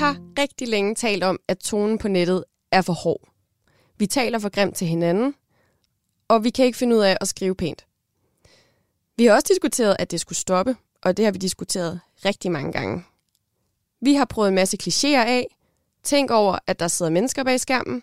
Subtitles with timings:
[0.00, 3.28] har rigtig længe talt om, at tonen på nettet er for hård.
[3.98, 5.34] Vi taler for grimt til hinanden,
[6.28, 7.86] og vi kan ikke finde ud af at skrive pænt.
[9.16, 12.72] Vi har også diskuteret, at det skulle stoppe, og det har vi diskuteret rigtig mange
[12.72, 13.04] gange.
[14.00, 15.46] Vi har prøvet en masse klichéer af.
[16.02, 18.02] Tænk over, at der sidder mennesker bag skærmen.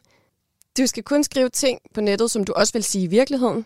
[0.77, 3.65] Du skal kun skrive ting på nettet, som du også vil sige i virkeligheden.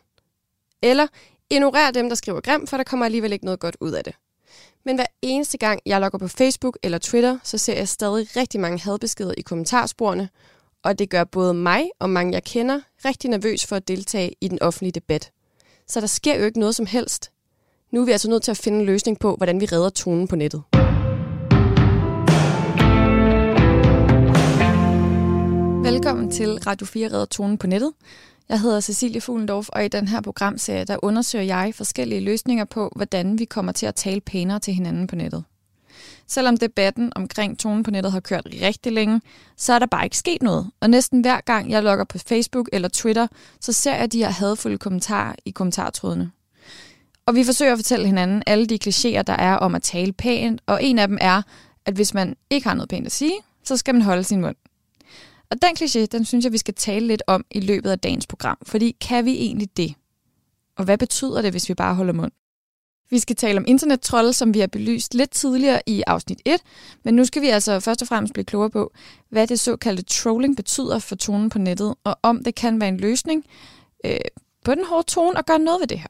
[0.81, 1.07] Eller
[1.49, 4.15] ignorer dem, der skriver grimt, for der kommer alligevel ikke noget godt ud af det.
[4.85, 8.59] Men hver eneste gang, jeg logger på Facebook eller Twitter, så ser jeg stadig rigtig
[8.59, 10.29] mange hadbeskeder i kommentarsporene,
[10.83, 14.47] og det gør både mig og mange, jeg kender, rigtig nervøs for at deltage i
[14.47, 15.31] den offentlige debat.
[15.87, 17.31] Så der sker jo ikke noget som helst.
[17.91, 20.27] Nu er vi altså nødt til at finde en løsning på, hvordan vi redder tonen
[20.27, 20.63] på nettet.
[25.91, 27.93] Velkommen til Radio 4 redder tonen på nettet.
[28.51, 32.91] Jeg hedder Cecilie Fuglendorf, og i den her programserie, der undersøger jeg forskellige løsninger på,
[32.95, 35.43] hvordan vi kommer til at tale pænere til hinanden på nettet.
[36.27, 39.21] Selvom debatten omkring tonen på nettet har kørt rigtig længe,
[39.57, 40.71] så er der bare ikke sket noget.
[40.79, 43.27] Og næsten hver gang jeg logger på Facebook eller Twitter,
[43.59, 46.31] så ser jeg de her hadfulde kommentarer i kommentartrådene.
[47.25, 50.61] Og vi forsøger at fortælle hinanden alle de klichéer, der er om at tale pænt,
[50.65, 51.41] og en af dem er,
[51.85, 54.55] at hvis man ikke har noget pænt at sige, så skal man holde sin mund.
[55.51, 58.27] Og den kliché, den synes jeg, vi skal tale lidt om i løbet af dagens
[58.27, 59.93] program, fordi kan vi egentlig det?
[60.77, 62.31] Og hvad betyder det, hvis vi bare holder mund?
[63.09, 66.61] Vi skal tale om internettrolde, som vi har belyst lidt tidligere i afsnit 1,
[67.03, 68.93] men nu skal vi altså først og fremmest blive klogere på,
[69.29, 72.97] hvad det såkaldte trolling betyder for tonen på nettet, og om det kan være en
[72.97, 73.45] løsning
[74.05, 74.17] øh,
[74.65, 76.07] på den hårde tone og gøre noget ved det her.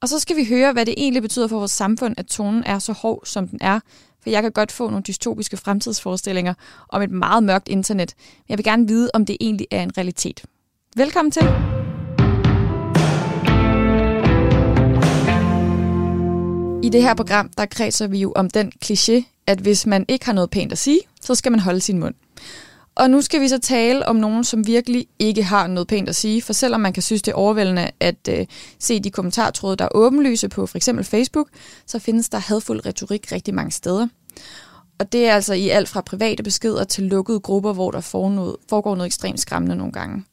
[0.00, 2.78] Og så skal vi høre, hvad det egentlig betyder for vores samfund, at tonen er
[2.78, 3.80] så hård, som den er,
[4.26, 6.54] for jeg kan godt få nogle dystopiske fremtidsforestillinger
[6.88, 8.14] om et meget mørkt internet.
[8.16, 10.44] Men jeg vil gerne vide, om det egentlig er en realitet.
[10.96, 11.42] Velkommen til.
[16.82, 20.26] I det her program, der kredser vi jo om den kliché, at hvis man ikke
[20.26, 22.14] har noget pænt at sige, så skal man holde sin mund.
[22.94, 26.16] Og nu skal vi så tale om nogen, som virkelig ikke har noget pænt at
[26.16, 28.46] sige, for selvom man kan synes, det er overvældende at øh,
[28.78, 31.48] se de kommentartråde, der er åbenlyse på for eksempel Facebook,
[31.86, 34.08] så findes der hadfuld retorik rigtig mange steder.
[34.98, 38.94] Og det er altså i alt fra private beskeder til lukkede grupper, hvor der foregår
[38.94, 40.24] noget ekstremt skræmmende nogle gange.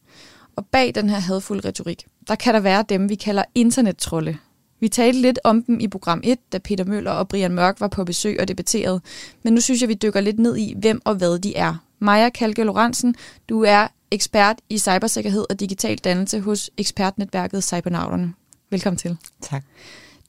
[0.55, 4.37] Og bag den her hadfulde retorik, der kan der være dem, vi kalder internettrolle.
[4.79, 7.87] Vi talte lidt om dem i program 1, da Peter Møller og Brian Mørk var
[7.87, 9.01] på besøg og debatterede.
[9.43, 11.75] Men nu synes jeg, vi dykker lidt ned i, hvem og hvad de er.
[11.99, 13.15] Maja Kalke Lorentzen,
[13.49, 18.33] du er ekspert i cybersikkerhed og digital dannelse hos ekspertnetværket Cybernauterne.
[18.69, 19.17] Velkommen til.
[19.41, 19.63] Tak.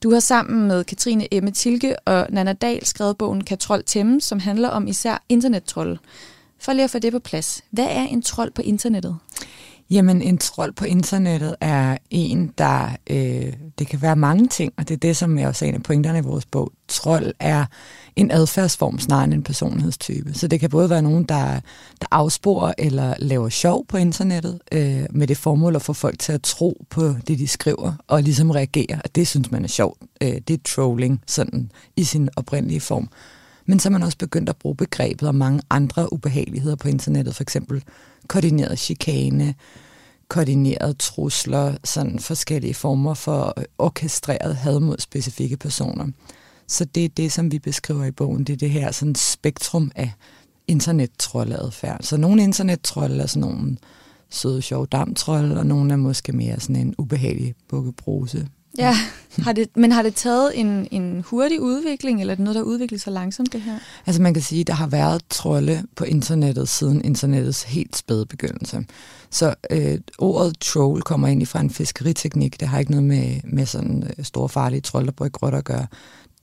[0.05, 4.39] Du har sammen med Katrine Emme Tilke og Nana Dahl skrevet bogen Katrol Temme, som
[4.39, 5.99] handler om især internettroll.
[6.59, 7.65] For lige at få det på plads.
[7.71, 9.19] Hvad er en trold på internettet?
[9.95, 12.97] Jamen, en trold på internettet er en, der...
[13.11, 15.75] Øh, det kan være mange ting, og det er det, som jeg også er en
[15.75, 16.73] af pointerne i vores bog.
[16.89, 17.65] Trold er
[18.17, 20.35] en adfærdsform snarere end en personlighedstype.
[20.35, 21.61] Så det kan både være nogen, der,
[22.01, 26.33] der afsporer eller laver sjov på internettet, øh, med det formål at få folk til
[26.33, 29.01] at tro på det, de skriver, og ligesom reagere.
[29.05, 29.99] Og det synes man er sjovt.
[30.21, 33.09] Øh, det er trolling sådan i sin oprindelige form.
[33.67, 37.37] Men så er man også begyndt at bruge begrebet og mange andre ubehageligheder på internettet,
[37.37, 37.83] for eksempel
[38.29, 39.55] koordineret chikane,
[40.35, 46.07] koordinerede trusler, sådan forskellige former for øh, orkestreret had mod specifikke personer.
[46.69, 49.91] Så det er det, som vi beskriver i bogen, det er det her sådan spektrum
[49.95, 50.11] af
[50.69, 52.03] internettrolladfærd.
[52.03, 53.77] Så nogle internettrolde er sådan nogle
[54.31, 58.49] søde, sjove damtrolde, og nogle er måske mere sådan en ubehagelig bukkebruse.
[58.79, 58.97] Ja,
[59.39, 62.63] har det, men har det taget en, en hurtig udvikling, eller er det noget, der
[62.63, 63.79] udviklet sig langsomt, det her?
[64.07, 68.27] Altså man kan sige, at der har været trolde på internettet siden internettets helt spæde
[68.27, 68.85] begyndelse.
[69.31, 72.61] Så øh, ordet troll kommer egentlig fra en fiskeriteknik.
[72.61, 75.87] Det har ikke noget med, med sådan øh, store farlige trolde, der bruger at gøre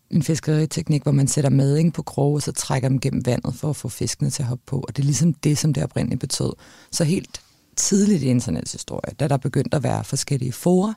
[0.10, 3.70] en fiskeriteknik, hvor man sætter mading på kroge, og så trækker dem gennem vandet for
[3.70, 4.80] at få fiskene til at hoppe på.
[4.88, 6.54] Og det er ligesom det, som det oprindeligt betød.
[6.92, 7.42] Så helt
[7.76, 10.94] tidligt i internettets historie, da der begyndte at være forskellige forer,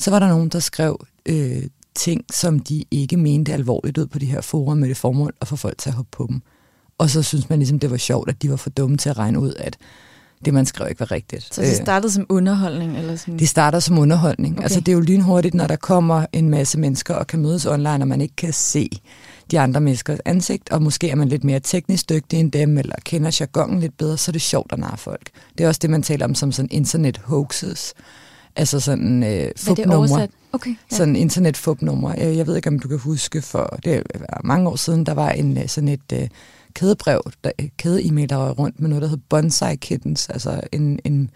[0.00, 1.62] så var der nogen, der skrev øh,
[1.94, 5.48] ting, som de ikke mente alvorligt ud på de her forer med det formål at
[5.48, 6.42] få folk til at hoppe på dem.
[6.98, 9.18] Og så synes man ligesom, det var sjovt, at de var for dumme til at
[9.18, 9.76] regne ud, at
[10.44, 11.54] det, man skrev, ikke var rigtigt.
[11.54, 12.98] Så det øh, startede som underholdning?
[12.98, 13.38] Eller sådan?
[13.38, 14.54] Det starter som underholdning.
[14.54, 14.62] Okay.
[14.62, 18.00] Altså, det er jo lynhurtigt, når der kommer en masse mennesker og kan mødes online,
[18.00, 18.88] og man ikke kan se
[19.50, 22.94] de andre menneskers ansigt, og måske er man lidt mere teknisk dygtig end dem, eller
[23.04, 25.30] kender jargonen lidt bedre, så er det sjovt at narre folk.
[25.58, 27.94] Det er også det, man taler om som sådan internet hoaxes.
[28.56, 30.28] Altså sådan øh, fupnumre.
[30.52, 30.96] Okay, ja.
[30.96, 32.10] Sådan internet fupnumre.
[32.10, 35.14] Jeg, jeg ved ikke, om du kan huske, for det er mange år siden, der
[35.14, 36.12] var en øh, sådan et...
[36.12, 36.28] Øh,
[36.74, 41.30] kædebrev, der, kæde-e-mail, der var rundt med noget, der hed Bonsai Kittens, altså en, en,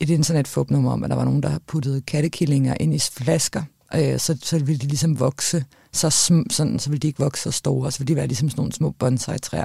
[0.00, 3.62] et internetfupnummer om, at der var nogen, der puttet kattekillinger ind i flasker,
[3.94, 7.42] øh, så, så ville de ligesom vokse, så, sm, sådan, så ville de ikke vokse
[7.42, 9.64] så store, så ville de være ligesom sådan nogle små bonsai-træer.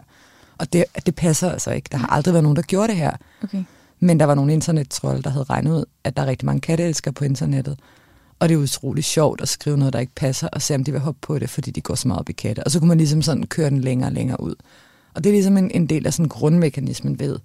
[0.58, 1.90] Og det, det passer altså ikke.
[1.92, 3.12] Der har aldrig været nogen, der gjorde det her.
[3.44, 3.64] Okay.
[4.04, 7.14] Men der var nogle internettrolde, der havde regnet ud, at der er rigtig mange katteelskere
[7.14, 7.80] på internettet.
[8.40, 10.92] Og det er utroligt sjovt at skrive noget, der ikke passer, og se om de
[10.92, 12.64] vil hoppe på det, fordi de går så meget op i katte.
[12.64, 14.56] Og så kunne man ligesom sådan køre den længere og længere ud.
[15.14, 17.40] Og det er ligesom en, en del af sådan grundmekanismen ved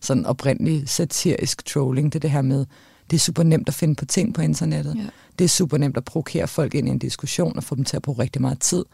[0.00, 2.12] sådan oprindelig satirisk trolling.
[2.12, 2.66] Det er det her med,
[3.10, 4.94] det er super nemt at finde på ting på internettet.
[4.94, 5.06] Ja.
[5.38, 7.96] Det er super nemt at provokere folk ind i en diskussion og få dem til
[7.96, 8.84] at bruge rigtig meget tid.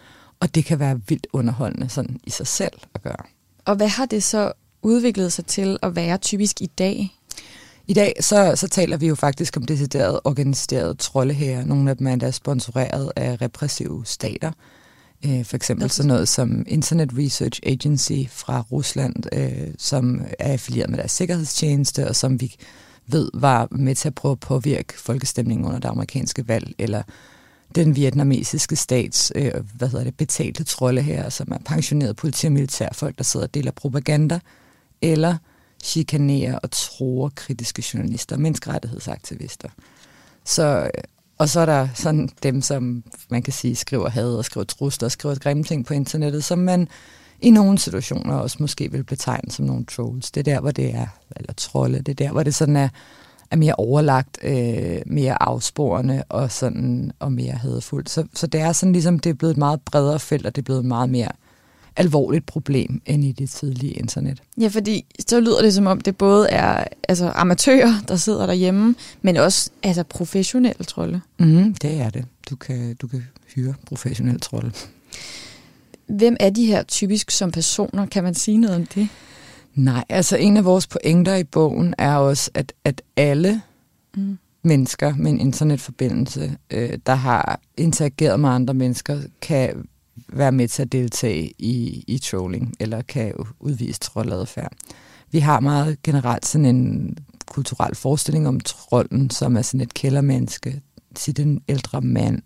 [0.41, 3.25] Og det kan være vildt underholdende sådan i sig selv at gøre.
[3.65, 4.53] Og hvad har det så
[4.89, 7.15] udviklet sig til at være typisk i dag?
[7.87, 11.65] I dag så, så taler vi jo faktisk om decideret organiserede troldeherrer.
[11.65, 14.53] Nogle af dem er endda sponsoreret af repressive stater.
[15.27, 20.91] Øh, for eksempel sådan noget som Internet Research Agency fra Rusland, øh, som er affilieret
[20.91, 22.55] med deres sikkerhedstjeneste, og som vi
[23.07, 27.03] ved var med til at prøve at påvirke folkestemningen under det amerikanske valg, eller
[27.75, 32.53] den vietnamesiske stats øh, hvad hedder det, betalte trolde her, som er pensioneret politi- og
[32.53, 34.41] militærfolk, der sidder og deler propaganda,
[35.03, 35.37] eller
[35.83, 39.69] chikanerer og tror kritiske journalister og menneskerettighedsaktivister.
[40.45, 41.03] Så, øh,
[41.39, 45.07] og så er der sådan dem, som man kan sige skriver had og skriver trusler
[45.07, 46.89] og skriver grimme ting på internettet, som man
[47.41, 50.31] i nogle situationer også måske vil betegne som nogle trolls.
[50.31, 51.07] Det er der, hvor det er,
[51.37, 52.89] eller trolde, det er der, hvor det sådan er,
[53.51, 58.11] er mere overlagt, øh, mere afsporende og, sådan, og mere hadfuldt.
[58.11, 60.63] Så, så det er sådan ligesom, det er blevet et meget bredere felt, og det
[60.63, 61.31] er blevet meget mere
[61.99, 64.43] alvorligt problem end i det tidlige internet.
[64.61, 68.95] Ja, fordi så lyder det som om, det både er altså, amatører, der sidder derhjemme,
[69.23, 71.21] men også altså, professionelle trolde.
[71.39, 72.25] Mm, det er det.
[72.51, 73.23] Du kan, du kan
[73.55, 74.73] hyre professionelle trolde.
[76.07, 78.07] Hvem er de her typisk som personer?
[78.07, 79.09] Kan man sige noget om det?
[79.75, 83.63] Nej, altså en af vores pointer i bogen er også, at, at alle
[84.17, 84.39] mm.
[84.63, 89.89] mennesker med en internetforbindelse, øh, der har interageret med andre mennesker, kan
[90.29, 94.73] være med til at deltage i, i trolling, eller kan udvise trolladfærd.
[95.31, 97.17] Vi har meget generelt sådan en
[97.47, 100.81] kulturel forestilling om trolden, som er sådan et kældermenneske,
[101.17, 102.43] sit en ældre mand,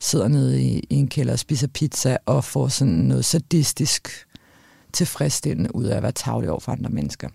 [0.00, 4.26] sidder nede i, i en kælder og spiser pizza og får sådan noget sadistisk
[4.92, 7.28] tilfredsstillende ud af at være tavlig over for andre mennesker.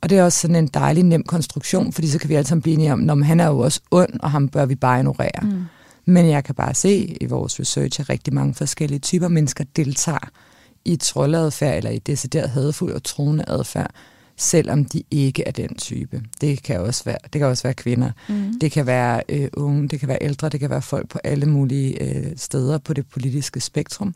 [0.00, 2.62] Og det er også sådan en dejlig, nem konstruktion, fordi så kan vi alle sammen
[2.62, 5.40] blive enige om, når han er jo også ond, og ham bør vi bare ignorere.
[5.42, 5.64] Mm.
[6.04, 10.28] Men jeg kan bare se i vores research, at rigtig mange forskellige typer mennesker deltager
[10.84, 13.90] i troldeadfærd eller i decideret hadfuld og troende adfærd,
[14.36, 16.22] selvom de ikke er den type.
[16.40, 18.10] Det kan også være, det kan også være kvinder.
[18.28, 18.58] Mm.
[18.60, 21.46] Det kan være øh, unge, det kan være ældre, det kan være folk på alle
[21.46, 24.14] mulige øh, steder på det politiske spektrum.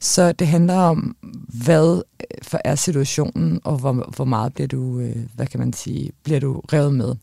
[0.00, 1.16] Så det handler om,
[1.64, 2.02] hvad
[2.42, 6.40] for er situationen, og hvor, hvor meget bliver du, øh, hvad kan man sige, bliver
[6.40, 7.14] du revet med.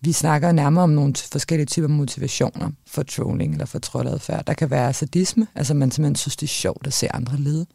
[0.00, 4.46] Vi snakker nærmere om nogle forskellige typer motivationer for trolling eller for trolladfærd.
[4.46, 7.66] Der kan være sadisme, altså man simpelthen synes, det er sjovt at se andre lide.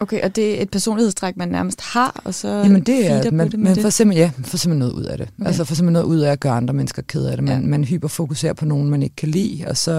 [0.00, 3.50] Okay, og det er et personlighedstræk, man nærmest har, og så Jamen det er, man,
[3.50, 5.28] det man får simpelthen, ja, får simpelthen noget ud af det.
[5.38, 5.46] Okay.
[5.46, 7.44] Altså får simpelthen noget ud af at gøre andre mennesker ked af det.
[7.44, 7.68] Man, ja.
[7.68, 9.92] man hyperfokuserer på nogen, man ikke kan lide, og så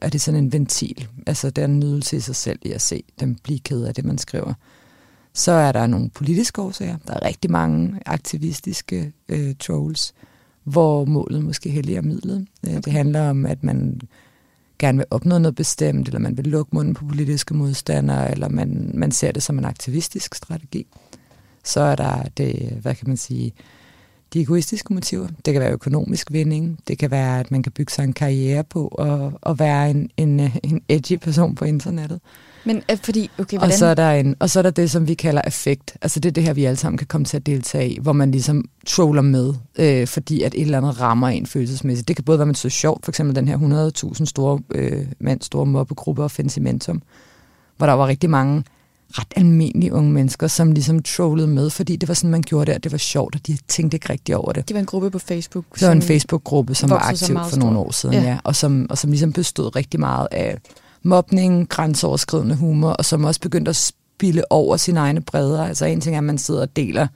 [0.00, 1.08] er det sådan en ventil.
[1.26, 3.94] Altså det er en nydelse i sig selv i at se dem blive ked af
[3.94, 4.54] det, man skriver.
[5.34, 6.96] Så er der nogle politiske årsager.
[7.06, 10.14] Der er rigtig mange aktivistiske øh, trolls,
[10.66, 12.46] hvor målet måske helliger midlet.
[12.62, 12.80] Okay.
[12.84, 14.00] Det handler om, at man
[14.78, 18.90] gerne vil opnå noget bestemt, eller man vil lukke munden på politiske modstandere, eller man,
[18.94, 20.86] man ser det som en aktivistisk strategi.
[21.64, 23.52] Så er der det, hvad kan man sige,
[24.32, 25.28] de egoistiske motiver.
[25.44, 28.64] Det kan være økonomisk vinding, det kan være, at man kan bygge sig en karriere
[28.64, 32.20] på og, og være en, en, en edgy person på internettet.
[32.66, 33.72] Men øh, fordi, okay, hvordan?
[33.72, 35.96] Og så, er der en, og så er der det, som vi kalder effekt.
[36.02, 38.12] Altså det er det her, vi alle sammen kan komme til at deltage i, hvor
[38.12, 42.08] man ligesom troller med, øh, fordi at et eller andet rammer en følelsesmæssigt.
[42.08, 43.58] Det kan både være, man så sjovt, for eksempel den her
[44.14, 47.02] 100.000 store, øh, mand, store mobbegruppe og Fensimentum,
[47.76, 48.64] hvor der var rigtig mange
[49.10, 52.74] ret almindelige unge mennesker, som ligesom trollede med, fordi det var sådan, man gjorde det,
[52.74, 54.68] og det var sjovt, og de tænkte ikke rigtigt over det.
[54.68, 55.64] Det var en gruppe på Facebook.
[55.74, 58.22] Det var en Facebook-gruppe, som var aktiv for nogle år siden, ja.
[58.22, 60.58] ja og, som, og som ligesom bestod rigtig meget af
[61.06, 65.64] mobning, grænseoverskridende humor, og som også begyndte at spille over sine egne bredder.
[65.64, 67.06] Altså en ting er, at man sidder og deler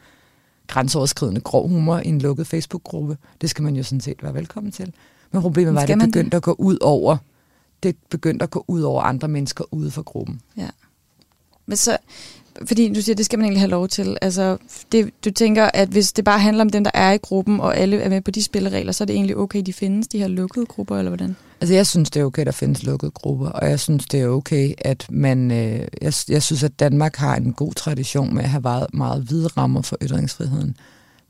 [0.67, 3.19] grænseoverskridende grov humor i en lukket Facebook-gruppe.
[3.41, 4.93] Det skal man jo sådan set være velkommen til.
[5.33, 6.35] Men problemet var, at det begyndte det?
[6.35, 7.17] at gå ud over
[7.83, 10.41] det begyndte at gå ud over andre mennesker ude for gruppen.
[10.57, 10.69] Ja.
[11.67, 11.99] Men så,
[12.67, 14.17] fordi du siger, det skal man egentlig have lov til.
[14.23, 14.57] Altså,
[14.93, 17.77] det, du tænker, at hvis det bare handler om dem, der er i gruppen, og
[17.77, 20.29] alle er med på de spilleregler, så er det egentlig okay, de findes, de her
[20.29, 21.37] lukkede grupper, eller hvordan?
[21.61, 24.29] Altså, jeg synes, det er okay, der findes lukkede grupper, og jeg synes, det er
[24.29, 25.51] okay, at man...
[25.51, 29.23] Øh, jeg, jeg synes, at Danmark har en god tradition med at have meget, meget
[29.23, 30.77] hvide rammer for ytringsfriheden.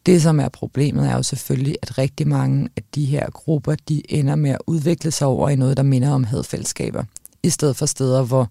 [0.06, 4.02] Det, som er problemet, er jo selvfølgelig, at rigtig mange af de her grupper, de
[4.08, 7.04] ender med at udvikle sig over i noget, der minder om hadfællesskaber,
[7.42, 8.50] i stedet for steder, hvor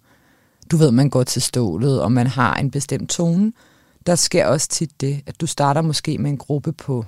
[0.71, 3.51] du ved, man går til stålet, og man har en bestemt tone,
[4.05, 7.05] der sker også tit det, at du starter måske med en gruppe på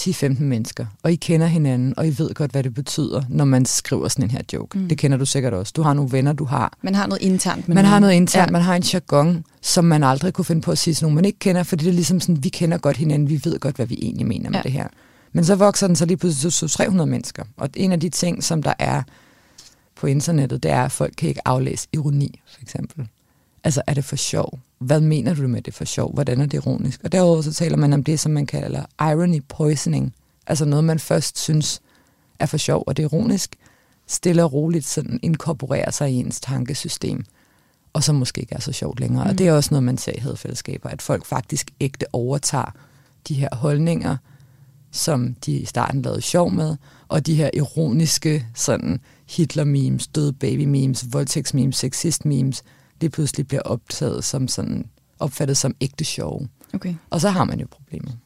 [0.00, 3.64] 10-15 mennesker, og I kender hinanden, og I ved godt, hvad det betyder, når man
[3.64, 4.78] skriver sådan en her joke.
[4.78, 4.88] Mm.
[4.88, 5.72] Det kender du sikkert også.
[5.76, 6.72] Du har nogle venner, du har.
[6.82, 7.68] Man har noget internt.
[7.68, 7.92] Med man nogen.
[7.92, 8.52] har noget internt, ja.
[8.52, 11.24] man har en jargon, som man aldrig kunne finde på at sige til nogen, man
[11.24, 13.86] ikke kender, fordi det er ligesom sådan, vi kender godt hinanden, vi ved godt, hvad
[13.86, 14.62] vi egentlig mener med ja.
[14.62, 14.86] det her.
[15.32, 17.44] Men så vokser den så lige pludselig til 300 mennesker.
[17.56, 19.02] Og en af de ting, som der er
[20.02, 23.08] på internettet, det er, at folk kan ikke aflæse ironi, for eksempel.
[23.64, 24.58] Altså, er det for sjov?
[24.78, 26.14] Hvad mener du med det for sjov?
[26.14, 27.00] Hvordan er det ironisk?
[27.04, 30.14] Og derudover så taler man om det, som man kalder irony poisoning.
[30.46, 31.80] Altså noget, man først synes
[32.38, 33.56] er for sjov, og det er ironisk,
[34.06, 37.24] stille og roligt sådan inkorporerer sig i ens tankesystem,
[37.92, 39.24] og så måske ikke er så sjovt længere.
[39.24, 39.30] Mm.
[39.30, 42.74] Og det er også noget, man ser i hadfællesskaber, at folk faktisk ægte overtager
[43.28, 44.16] de her holdninger,
[44.90, 46.76] som de i starten lavede sjov med,
[47.08, 52.62] og de her ironiske sådan Hitler-memes, døde baby-memes, voldtægts-memes, sexist-memes,
[53.00, 54.84] det pludselig bliver optaget som sådan,
[55.18, 56.46] opfattet som ægte sjov.
[56.74, 56.94] Okay.
[57.10, 58.18] Og så har man jo problemet.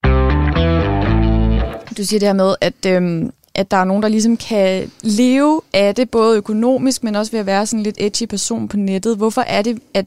[1.98, 5.60] Du siger det her med, at, øhm, at der er nogen, der ligesom kan leve
[5.72, 9.16] af det, både økonomisk, men også ved at være sådan lidt edgy person på nettet.
[9.16, 10.06] Hvorfor er det, at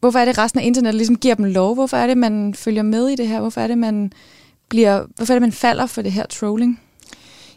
[0.00, 1.74] hvorfor er det resten af internettet ligesom giver dem lov?
[1.74, 3.40] Hvorfor er det, man følger med i det her?
[3.40, 4.12] Hvorfor er det, man
[4.68, 6.80] bliver, hvorfor er det, man falder for det her trolling?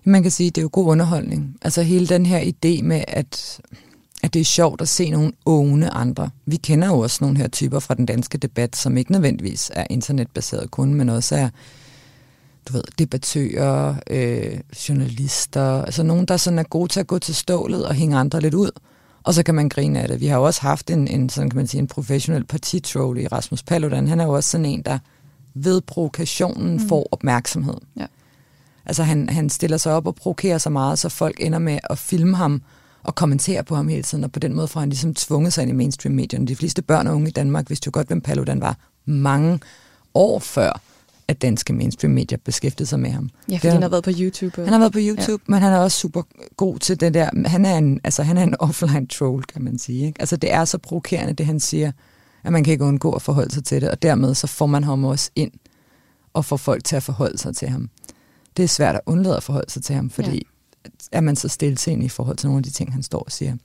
[0.06, 1.58] Man kan sige, at det er jo god underholdning.
[1.62, 3.62] Altså hele den her idé med, at,
[4.24, 6.30] at det er sjovt at se nogle åne andre.
[6.46, 9.88] Vi kender jo også nogle her typer fra den danske debat, som ikke nødvendigvis er
[9.90, 11.50] internetbaseret kun, men også er
[12.68, 14.60] du ved, debattører, øh,
[14.90, 18.42] journalister, altså nogen, der sådan er gode til at gå til stålet og hænge andre
[18.42, 18.72] lidt ud.
[19.24, 20.22] Og så kan man grine af det.
[20.22, 23.28] Vi har jo også haft en, en sådan kan man sige, en professionel partitroll i
[23.28, 24.08] Rasmus Paludan.
[24.08, 25.00] Han er jo også sådan en, der
[25.54, 26.88] ved provokationen mm.
[26.88, 27.78] får opmærksomhed.
[28.00, 28.06] Ja.
[28.86, 31.98] Altså han, han stiller sig op og provokerer så meget, så folk ender med at
[31.98, 32.62] filme ham
[33.04, 35.62] og kommentere på ham hele tiden, og på den måde får han ligesom tvunget sig
[35.62, 36.48] ind i mainstream-medierne.
[36.48, 39.60] De fleste børn og unge i Danmark vidste jo godt, hvem Paludan var mange
[40.14, 40.82] år før,
[41.28, 43.30] at danske mainstream-medier beskæftigede sig med ham.
[43.50, 44.64] Ja, fordi han har været på YouTube.
[44.64, 45.52] Han har været på YouTube, ja.
[45.52, 46.22] men han er også super
[46.58, 47.30] god til den der...
[47.48, 50.06] Han er en, altså, han er en offline troll, kan man sige.
[50.06, 50.22] Ikke?
[50.22, 51.92] Altså, det er så provokerende, det han siger,
[52.44, 54.84] at man kan ikke undgå at forholde sig til det, og dermed så får man
[54.84, 55.52] ham også ind
[56.34, 57.90] og får folk til at forholde sig til ham.
[58.58, 60.48] Det er svært at undlade at forholde sig til ham, fordi
[60.86, 60.90] ja.
[61.12, 63.56] er man så stille i forhold til nogle af de ting, han står og siger.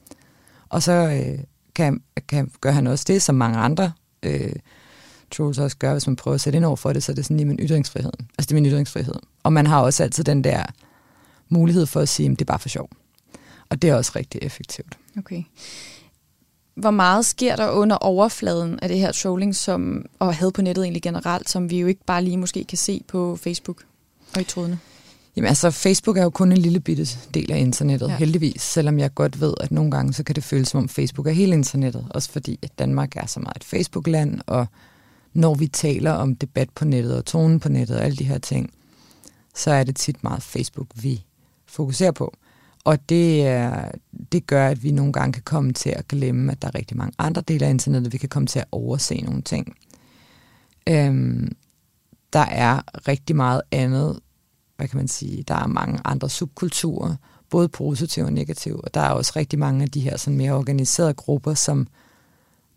[0.68, 1.44] Og så øh,
[1.74, 3.92] kan, kan, gør han også det, som mange andre
[4.22, 4.52] øh,
[5.30, 7.24] trolls også gør, hvis man prøver at sætte ind over for det, så er det
[7.24, 8.12] sådan lige min ytringsfrihed.
[8.38, 9.14] Altså det er min ytringsfrihed.
[9.42, 10.64] Og man har også altid den der
[11.48, 12.90] mulighed for at sige, at det er bare for sjov.
[13.68, 14.98] Og det er også rigtig effektivt.
[15.18, 15.42] Okay.
[16.74, 20.84] Hvor meget sker der under overfladen af det her trolling, som, og had på nettet
[20.84, 23.82] egentlig generelt, som vi jo ikke bare lige måske kan se på Facebook
[24.34, 24.78] og i trådene?
[25.36, 28.16] Jamen altså, Facebook er jo kun en lille bitte del af internettet, ja.
[28.16, 28.62] heldigvis.
[28.62, 31.30] Selvom jeg godt ved, at nogle gange så kan det føles som om Facebook er
[31.30, 32.06] hele internettet.
[32.10, 34.66] Også fordi, at Danmark er så meget et Facebook-land, og
[35.32, 38.38] når vi taler om debat på nettet og tonen på nettet og alle de her
[38.38, 38.72] ting,
[39.54, 41.24] så er det tit meget Facebook, vi
[41.66, 42.34] fokuserer på.
[42.84, 43.62] Og det,
[44.32, 46.96] det gør, at vi nogle gange kan komme til at glemme, at der er rigtig
[46.96, 49.76] mange andre dele af internettet, vi kan komme til at overse nogle ting.
[50.88, 51.52] Øhm,
[52.32, 54.20] der er rigtig meget andet,
[54.76, 57.16] hvad kan man sige, der er mange andre subkulturer,
[57.50, 60.52] både positive og negative, og der er også rigtig mange af de her sådan mere
[60.52, 61.86] organiserede grupper, som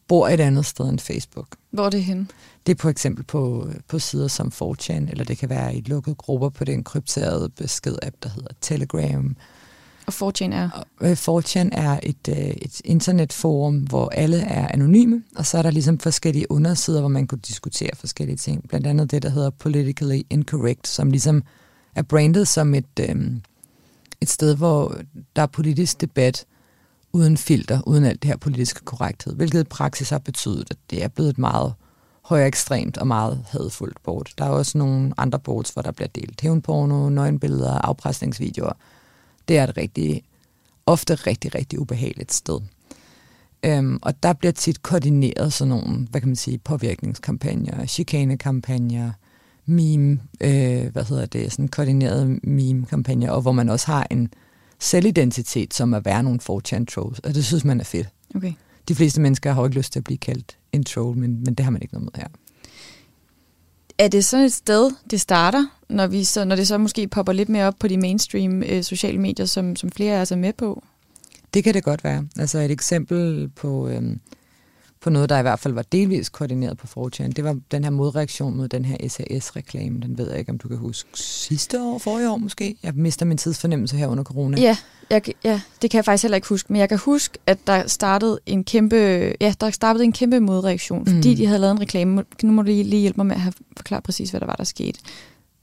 [0.07, 1.47] bor et andet sted end Facebook.
[1.71, 2.31] Hvor er det hen?
[2.65, 6.15] Det er på eksempel på, på sider som 4chan, eller det kan være i lukkede
[6.15, 9.35] grupper på den krypterede besked-app, der hedder Telegram.
[10.07, 10.69] Og 4chan er?
[11.01, 15.71] 4chan øh, er et, øh, et internetforum, hvor alle er anonyme, og så er der
[15.71, 18.67] ligesom forskellige undersider, hvor man kunne diskutere forskellige ting.
[18.69, 21.43] Blandt andet det, der hedder Politically Incorrect, som ligesom
[21.95, 23.41] er brandet som et, øhm,
[24.21, 24.97] et sted, hvor
[25.35, 26.45] der er politisk debat,
[27.13, 31.03] uden filter, uden alt det her politiske korrekthed, hvilket i praksis har betydet, at det
[31.03, 31.73] er blevet et meget
[32.23, 34.33] højere ekstremt og meget hadfuldt bort.
[34.37, 38.73] Der er også nogle andre boards, hvor der bliver delt hævnporno, nøgenbilleder, afpresningsvideoer.
[39.47, 40.23] Det er et rigtig,
[40.85, 42.59] ofte rigtig, rigtig ubehageligt sted.
[43.65, 49.11] Øhm, og der bliver tit koordineret sådan nogle, hvad kan man sige, påvirkningskampagner, chikanekampagner,
[49.65, 54.33] meme, øh, hvad hedder det, sådan koordinerede meme-kampagner, og hvor man også har en
[54.79, 58.09] selvidentitet, som at være nogle 4chan trolls, og det synes man er fedt.
[58.35, 58.53] Okay.
[58.87, 61.53] De fleste mennesker har jo ikke lyst til at blive kaldt en troll, men, men
[61.53, 62.27] det har man ikke noget med her.
[63.97, 67.33] Er det sådan et sted, det starter, når, vi så, når det så måske popper
[67.33, 70.53] lidt mere op på de mainstream øh, sociale medier, som, som flere er så med
[70.53, 70.83] på?
[71.53, 72.27] Det kan det godt være.
[72.39, 74.19] Altså et eksempel på, øhm,
[75.03, 77.91] på noget, der i hvert fald var delvis koordineret på 4 Det var den her
[77.91, 79.99] modreaktion mod den her SAS-reklame.
[79.99, 81.09] Den ved jeg ikke, om du kan huske.
[81.13, 82.75] Sidste år, forrige år måske?
[82.83, 84.61] Jeg mister min tidsfornemmelse her under corona.
[84.61, 84.77] Ja,
[85.09, 86.73] jeg, ja, det kan jeg faktisk heller ikke huske.
[86.73, 88.95] Men jeg kan huske, at der startede en kæmpe,
[89.41, 91.35] ja, der startede en kæmpe modreaktion, fordi mm.
[91.35, 92.23] de havde lavet en reklame.
[92.43, 94.63] Nu må du lige hjælpe mig med at have forklaret præcis, hvad der var, der
[94.63, 94.99] skete.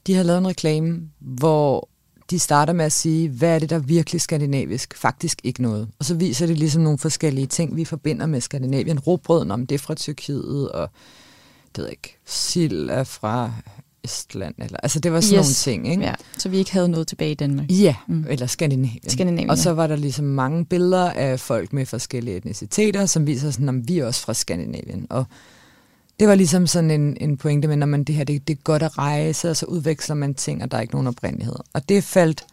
[0.07, 1.89] De havde lavet en reklame, hvor
[2.31, 4.97] de starter med at sige, hvad er det, der er virkelig skandinavisk?
[4.97, 5.87] Faktisk ikke noget.
[5.99, 8.99] Og så viser det ligesom nogle forskellige ting, vi forbinder med Skandinavien.
[8.99, 10.89] Råbrød, om det er fra Tyrkiet, og
[11.75, 13.51] det ved ikke, sild er fra
[14.03, 15.65] Estland, eller, altså det var sådan yes.
[15.65, 16.03] nogle ting, ikke?
[16.03, 17.71] Ja, så vi ikke havde noget tilbage i Danmark.
[17.71, 18.25] Ja, mm.
[18.29, 19.09] eller Skandinavien.
[19.09, 19.49] Skandinavien.
[19.49, 23.69] Og så var der ligesom mange billeder af folk med forskellige etniciteter, som viser sådan,
[23.69, 25.07] at vi er også fra Skandinavien.
[25.09, 25.25] Og
[26.19, 28.61] det var ligesom sådan en, en pointe med, når man det her, det, det er
[28.63, 31.55] godt at rejse, og så udveksler man ting, og der er ikke nogen oprindelighed.
[31.73, 32.45] Og det faldt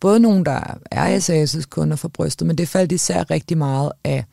[0.00, 0.60] både nogen, der
[0.90, 4.24] er SAS' kunder for brystet, men det faldt især rigtig meget af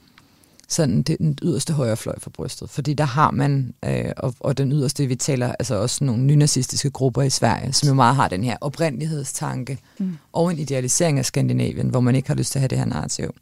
[0.68, 2.70] sådan det, den yderste højrefløj for brystet.
[2.70, 6.89] Fordi der har man, øh, og, og den yderste, vi taler altså også nogle nynazistiske
[6.89, 10.18] grupper i Sverige, som jo meget har den her oprindelighedanke mm.
[10.34, 12.86] og en idealisering af Skandinavien, hvor man ikke har lyst til at have det her
[12.86, 13.34] narrativ.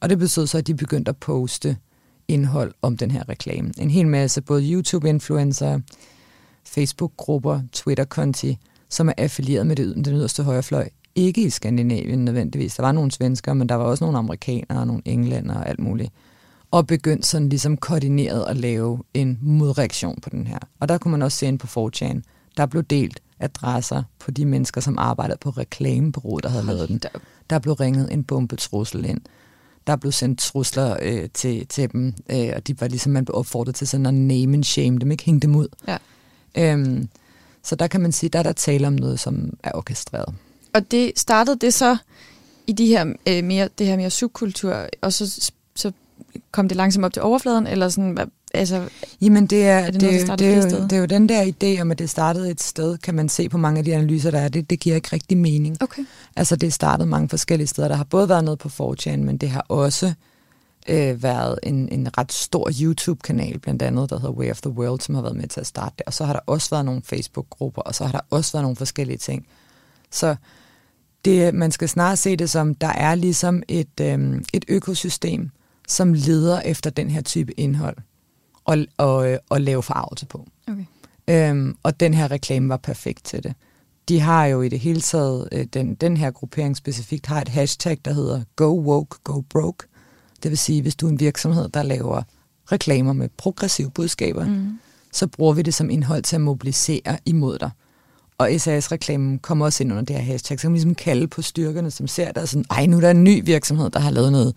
[0.00, 1.76] Og det betød så, at de begyndte at poste
[2.28, 3.72] indhold om den her reklame.
[3.78, 5.80] En hel masse både YouTube-influencer,
[6.64, 10.88] Facebook-grupper, Twitter-konti, som er affilieret med det, den yderste højrefløj.
[11.14, 12.74] Ikke i Skandinavien nødvendigvis.
[12.74, 16.12] Der var nogle svenskere, men der var også nogle amerikanere, nogle englænder og alt muligt.
[16.70, 20.58] Og begyndte sådan ligesom koordineret at lave en modreaktion på den her.
[20.80, 22.20] Og der kunne man også se ind på 4chan,
[22.56, 27.00] der blev delt adresser på de mennesker, som arbejdede på reklamebureauet, der havde lavet den.
[27.50, 29.20] Der blev ringet en bombetrussel ind
[29.86, 33.36] der blev sendt trusler øh, til, til dem, øh, og de var ligesom, man blev
[33.36, 35.68] opfordret til sådan at name and shame dem, ikke hænge dem ud.
[35.88, 35.96] Ja.
[36.58, 37.08] Øhm,
[37.62, 40.34] så der kan man sige, der er der tale om noget, som er orkestreret.
[40.74, 41.96] Og det startede det så
[42.66, 45.92] i de her, øh, mere, det her mere subkultur, og så, så
[46.50, 48.88] kom det langsomt op til overfladen, eller sådan, hvad, Altså,
[49.20, 51.44] Jamen det er, er det, det, noget, det, er jo, det er jo den der
[51.44, 54.30] idé om, at det startede et sted, kan man se på mange af de analyser,
[54.30, 54.48] der er.
[54.48, 55.82] Det, det giver ikke rigtig mening.
[55.82, 56.02] Okay.
[56.36, 57.88] Altså det startede mange forskellige steder.
[57.88, 60.12] Der har både været noget på 4chan, men det har også
[60.88, 65.00] øh, været en, en ret stor YouTube-kanal, blandt andet, der hedder Way of the World,
[65.00, 66.06] som har været med til at starte det.
[66.06, 68.76] Og så har der også været nogle Facebook-grupper, og så har der også været nogle
[68.76, 69.46] forskellige ting.
[70.10, 70.36] Så
[71.24, 75.50] det, man skal snart se det som, der er ligesom et, øh, et økosystem,
[75.88, 77.96] som leder efter den her type indhold
[78.66, 80.46] og, og, og lave forarvelse på.
[80.68, 80.84] Okay.
[81.28, 83.54] Øhm, og den her reklame var perfekt til det.
[84.08, 87.48] De har jo i det hele taget, øh, den, den her gruppering specifikt, har et
[87.48, 89.86] hashtag, der hedder Go Woke, Go Broke.
[90.42, 92.22] Det vil sige, hvis du er en virksomhed, der laver
[92.72, 94.78] reklamer med progressive budskaber, mm.
[95.12, 97.70] så bruger vi det som indhold til at mobilisere imod dig.
[98.38, 101.42] Og SAS-reklamen kommer også ind under det her hashtag, så kan man ligesom kalde på
[101.42, 104.32] styrkerne, som ser der sådan, ej, nu er der en ny virksomhed, der har lavet
[104.32, 104.54] noget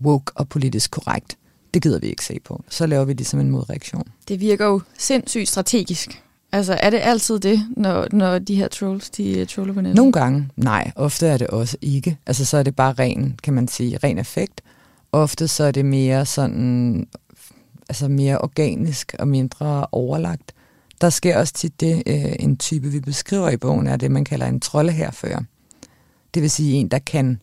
[0.00, 1.36] woke og politisk korrekt
[1.74, 2.64] det gider vi ikke se på.
[2.68, 4.04] Så laver vi det som en modreaktion.
[4.28, 6.22] Det virker jo sindssygt strategisk.
[6.52, 9.96] Altså, er det altid det, når, når de her trolls, de uh, troller på nettet?
[9.96, 10.92] Nogle gange, nej.
[10.96, 12.18] Ofte er det også ikke.
[12.26, 14.60] Altså, så er det bare ren, kan man sige, ren effekt.
[15.12, 17.06] Ofte så er det mere sådan,
[17.88, 20.54] altså mere organisk og mindre overlagt.
[21.00, 24.24] Der sker også tit det, øh, en type, vi beskriver i bogen, er det, man
[24.24, 25.40] kalder en troldeherfører.
[26.34, 27.40] Det vil sige en, der kan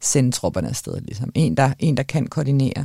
[0.00, 1.30] sende tropperne afsted, ligesom.
[1.34, 2.84] En, der, en, der kan koordinere.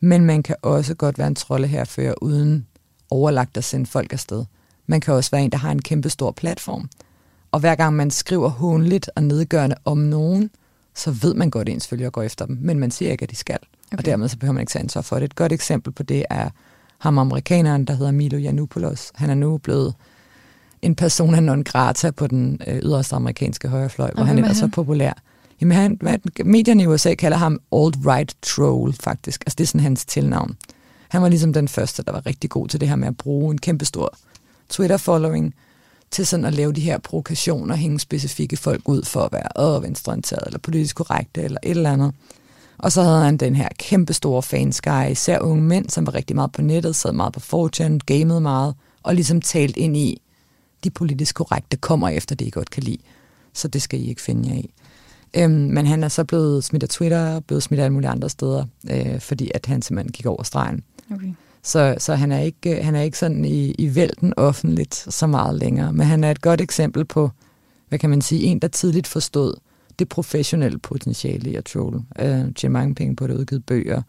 [0.00, 2.66] Men man kan også godt være en troldeherfører uden
[3.10, 4.44] overlagt at sende folk afsted.
[4.86, 6.88] Man kan også være en, der har en kæmpe stor platform.
[7.52, 10.50] Og hver gang man skriver hånligt og nedgørende om nogen,
[10.94, 13.30] så ved man godt, at ens følgere går efter dem, men man siger ikke, at
[13.30, 13.58] de skal.
[13.86, 13.98] Okay.
[13.98, 15.24] Og dermed så behøver man ikke tage ansvar for det.
[15.24, 16.50] Et godt eksempel på det er
[16.98, 19.12] ham amerikaneren, der hedder Milo Yiannopoulos.
[19.14, 19.94] Han er nu blevet
[20.82, 25.12] en persona non grata på den øh, yderste amerikanske højrefløj, hvor han er så populær.
[25.60, 29.42] Jamen, han, medierne i USA kalder ham alt-right troll, faktisk.
[29.46, 30.56] Altså, det er sådan hans tilnavn.
[31.08, 33.52] Han var ligesom den første, der var rigtig god til det her med at bruge
[33.52, 34.16] en kæmpestor
[34.68, 35.54] Twitter-following
[36.10, 39.82] til sådan at lave de her provokationer, hænge specifikke folk ud for at være øh,
[39.82, 42.12] venstreorienteret, eller politisk korrekte, eller et eller andet.
[42.78, 46.52] Og så havde han den her kæmpestore fanskare, især unge mænd, som var rigtig meget
[46.52, 50.22] på nettet, sad meget på 4chan, gamede meget, og ligesom talt ind i,
[50.84, 52.98] de politisk korrekte kommer efter det, I godt kan lide.
[53.52, 54.70] Så det skal I ikke finde jer i.
[55.36, 58.28] Øhm, men han er så blevet smidt af Twitter, blevet smidt af alle mulige andre
[58.28, 60.84] steder, øh, fordi at han simpelthen gik over stregen.
[61.14, 61.32] Okay.
[61.62, 65.58] Så, så han, er ikke, han er ikke sådan i, i vælten offentligt så meget
[65.58, 65.92] længere.
[65.92, 67.30] Men han er et godt eksempel på,
[67.88, 69.54] hvad kan man sige, en, der tidligt forstod
[69.98, 72.02] det professionelle potentiale i at trolle.
[72.18, 74.02] Øh, tjente mange penge på det, udgivet bøger,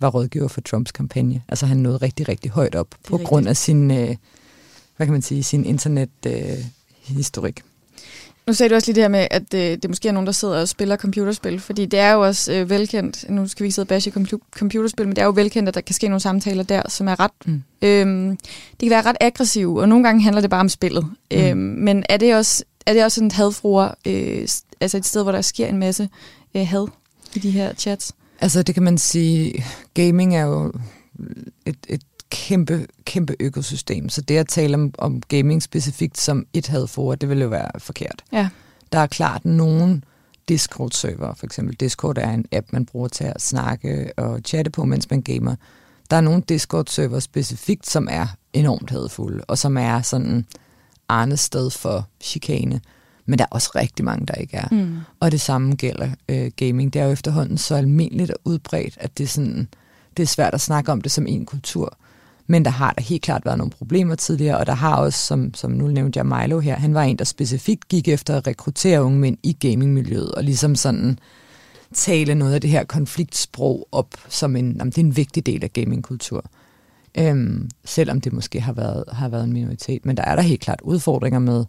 [0.00, 1.42] var rådgiver for Trumps kampagne.
[1.48, 3.28] Altså han nåede rigtig, rigtig højt op på rigtigt.
[3.28, 4.16] grund af sin, øh,
[4.96, 7.58] hvad kan man sige, sin internethistorik.
[7.58, 7.64] Øh,
[8.48, 10.32] Nu sagde du også lige det her med, at øh, det måske er nogen, der
[10.32, 13.74] sidder og spiller computerspil, fordi det er jo også øh, velkendt, nu skal vi ikke
[13.74, 14.12] sidde og bashe
[14.50, 17.20] computerspil, men det er jo velkendt, at der kan ske nogle samtaler der, som er
[17.20, 17.62] ret, mm.
[17.82, 18.36] øhm,
[18.70, 21.04] det kan være ret aggressive, og nogle gange handler det bare om spillet.
[21.04, 21.36] Mm.
[21.36, 24.48] Øhm, men er det også, er det også sådan et hadfruer, øh,
[24.80, 26.08] altså et sted, hvor der sker en masse
[26.54, 26.86] øh, had
[27.34, 28.12] i de her chats?
[28.40, 30.72] Altså det kan man sige, gaming er jo
[31.66, 34.08] et, et kæmpe, kæmpe økosystem.
[34.08, 37.70] Så det at tale om, om gaming specifikt som et hadfor, det vil jo være
[37.78, 38.24] forkert.
[38.32, 38.48] Ja.
[38.92, 40.04] Der er klart nogen
[40.48, 41.76] Discord-server, for eksempel.
[41.76, 45.54] Discord er en app, man bruger til at snakke og chatte på, mens man gamer.
[46.10, 50.46] Der er nogle Discord-server specifikt, som er enormt hadfulde, og som er sådan
[51.08, 52.80] Arnes sted for chikane.
[53.26, 54.68] Men der er også rigtig mange, der ikke er.
[54.70, 54.96] Mm.
[55.20, 56.92] Og det samme gælder øh, gaming.
[56.92, 59.68] Det er jo efterhånden så almindeligt og udbredt, at det er, sådan,
[60.16, 61.98] det er svært at snakke om det som en kultur.
[62.50, 65.54] Men der har der helt klart været nogle problemer tidligere, og der har også, som,
[65.54, 69.02] som nu nævnte jeg Milo her, han var en, der specifikt gik efter at rekruttere
[69.02, 71.18] unge mænd i gamingmiljøet, og ligesom sådan
[71.94, 75.64] tale noget af det her konfliktsprog op, som en, jamen, det er en vigtig del
[75.64, 76.44] af gamingkultur.
[77.18, 80.06] Øhm, selvom det måske har været, har været en minoritet.
[80.06, 81.64] Men der er der helt klart udfordringer med,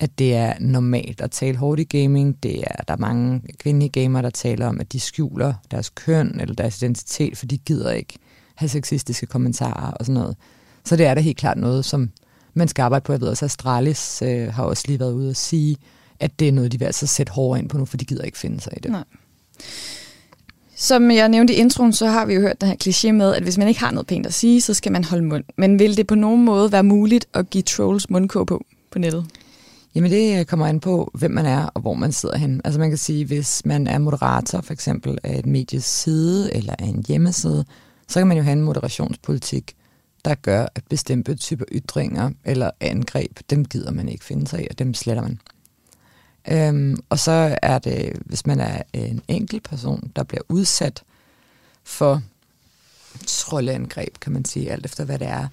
[0.00, 2.42] at det er normalt at tale hårdt i gaming.
[2.42, 6.40] Det er, der er mange kvindelige gamere, der taler om, at de skjuler deres køn
[6.40, 8.18] eller deres identitet, for de gider ikke
[8.54, 10.36] have sexistiske kommentarer og sådan noget.
[10.84, 12.10] Så det er da helt klart noget, som
[12.54, 13.12] man skal arbejde på.
[13.12, 15.76] Jeg ved også, at Astralis øh, har også lige været ude og sige,
[16.20, 18.22] at det er noget, de vil altså sætte hårdere ind på nu, for de gider
[18.22, 18.90] ikke finde sig i det.
[18.90, 19.04] Nej.
[20.76, 23.42] Som jeg nævnte i introen, så har vi jo hørt den her kliché med, at
[23.42, 25.44] hvis man ikke har noget pænt at sige, så skal man holde mund.
[25.56, 29.26] Men vil det på nogen måde være muligt at give trolls mundkå på på nettet?
[29.94, 32.60] Jamen det kommer an på, hvem man er og hvor man sidder hen.
[32.64, 36.74] Altså man kan sige, hvis man er moderator for eksempel af et medies side eller
[36.78, 37.64] af en hjemmeside,
[38.08, 39.76] så kan man jo have en moderationspolitik,
[40.24, 44.66] der gør, at bestemte typer ytringer eller angreb, dem gider man ikke finde sig i,
[44.70, 45.40] og dem sletter man.
[46.48, 51.02] Øhm, og så er det, hvis man er en enkelt person, der bliver udsat
[51.84, 52.22] for
[53.26, 55.48] trolleangreb, kan man sige, alt efter hvad det er,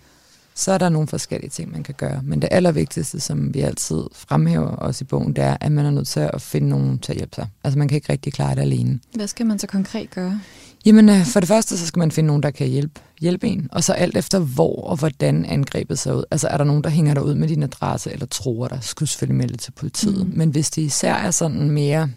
[0.54, 2.22] så er der nogle forskellige ting, man kan gøre.
[2.24, 5.92] Men det allervigtigste, som vi altid fremhæver også i bogen, det er, at man er
[5.92, 7.48] nødt til at finde nogen til at hjælpe sig.
[7.64, 9.00] Altså man kan ikke rigtig klare det alene.
[9.16, 10.42] Hvad skal man så konkret gøre?
[10.86, 13.68] Jamen, øh, for det første, så skal man finde nogen, der kan hjælpe, hjælpe en.
[13.72, 16.24] Og så alt efter, hvor og hvordan angrebet ser ud.
[16.32, 19.06] Altså, er der nogen, der hænger dig ud med din adresse, eller tror dig, skal
[19.06, 20.28] du selvfølgelig melde til politiet.
[20.28, 20.34] Mm.
[20.38, 22.10] Men hvis det især er sådan mere,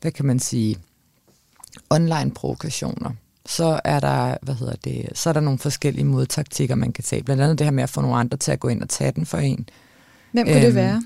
[0.00, 0.76] hvad kan man sige,
[1.90, 3.10] online provokationer,
[3.46, 7.22] så er der, hvad hedder det, så er der nogle forskellige modtaktikker, man kan tage.
[7.22, 9.12] Blandt andet det her med at få nogle andre til at gå ind og tage
[9.12, 9.68] den for en.
[10.32, 11.02] Hvem kunne øhm, det være?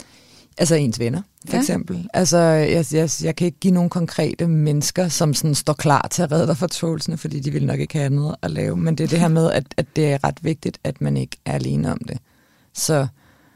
[0.58, 1.60] Altså ens venner, for ja.
[1.60, 2.08] eksempel.
[2.14, 6.22] Altså, jeg, jeg, jeg kan ikke give nogle konkrete mennesker, som sådan står klar til
[6.22, 8.76] at redde dig fra trollsene, fordi de vil nok ikke have andet at lave.
[8.76, 11.36] Men det er det her med, at, at det er ret vigtigt, at man ikke
[11.44, 12.18] er alene om det.
[12.74, 13.06] Så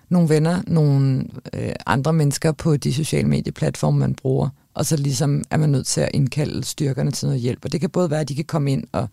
[0.09, 5.45] nogle venner, nogle øh, andre mennesker på de sociale medieplatforme, man bruger, og så ligesom
[5.51, 7.65] er man nødt til at indkalde styrkerne til noget hjælp.
[7.65, 9.09] Og det kan både være, at de kan komme ind og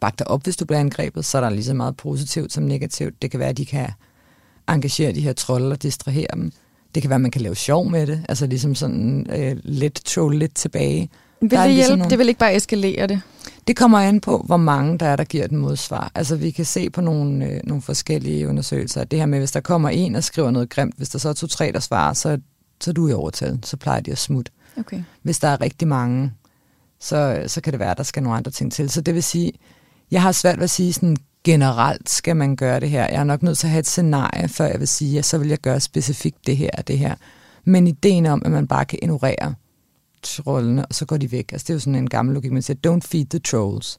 [0.00, 2.64] bakke dig op, hvis du bliver angrebet, så er der lige så meget positivt som
[2.64, 3.22] negativt.
[3.22, 3.88] Det kan være, at de kan
[4.68, 6.52] engagere de her trolde og distrahere dem.
[6.96, 10.04] Det kan være, at man kan lave sjov med det, altså ligesom sådan øh, lidt
[10.04, 11.10] troll lidt tilbage.
[11.40, 11.96] Vil det ligesom hjælpe?
[11.96, 12.10] Nogle...
[12.10, 13.20] Det vil ikke bare eskalere det?
[13.66, 16.10] Det kommer an på, hvor mange der er, der giver den modsvar.
[16.14, 19.52] Altså vi kan se på nogle, øh, nogle forskellige undersøgelser, at det her med, hvis
[19.52, 22.38] der kommer en og skriver noget grimt, hvis der så er to-tre, der svarer, så,
[22.80, 24.52] så er du i overtal, så plejer de at smutte.
[24.78, 25.02] Okay.
[25.22, 26.32] Hvis der er rigtig mange,
[27.00, 28.90] så, så kan det være, at der skal nogle andre ting til.
[28.90, 29.52] Så det vil sige,
[30.10, 33.02] jeg har svært ved at sige sådan, generelt skal man gøre det her.
[33.02, 35.38] Jeg er nok nødt til at have et scenarie, før jeg vil sige, at så
[35.38, 37.14] vil jeg gøre specifikt det her og det her.
[37.64, 39.54] Men ideen om, at man bare kan ignorere
[40.22, 41.52] trollene, og så går de væk.
[41.52, 43.98] Altså det er jo sådan en gammel logik, man siger, don't feed the trolls.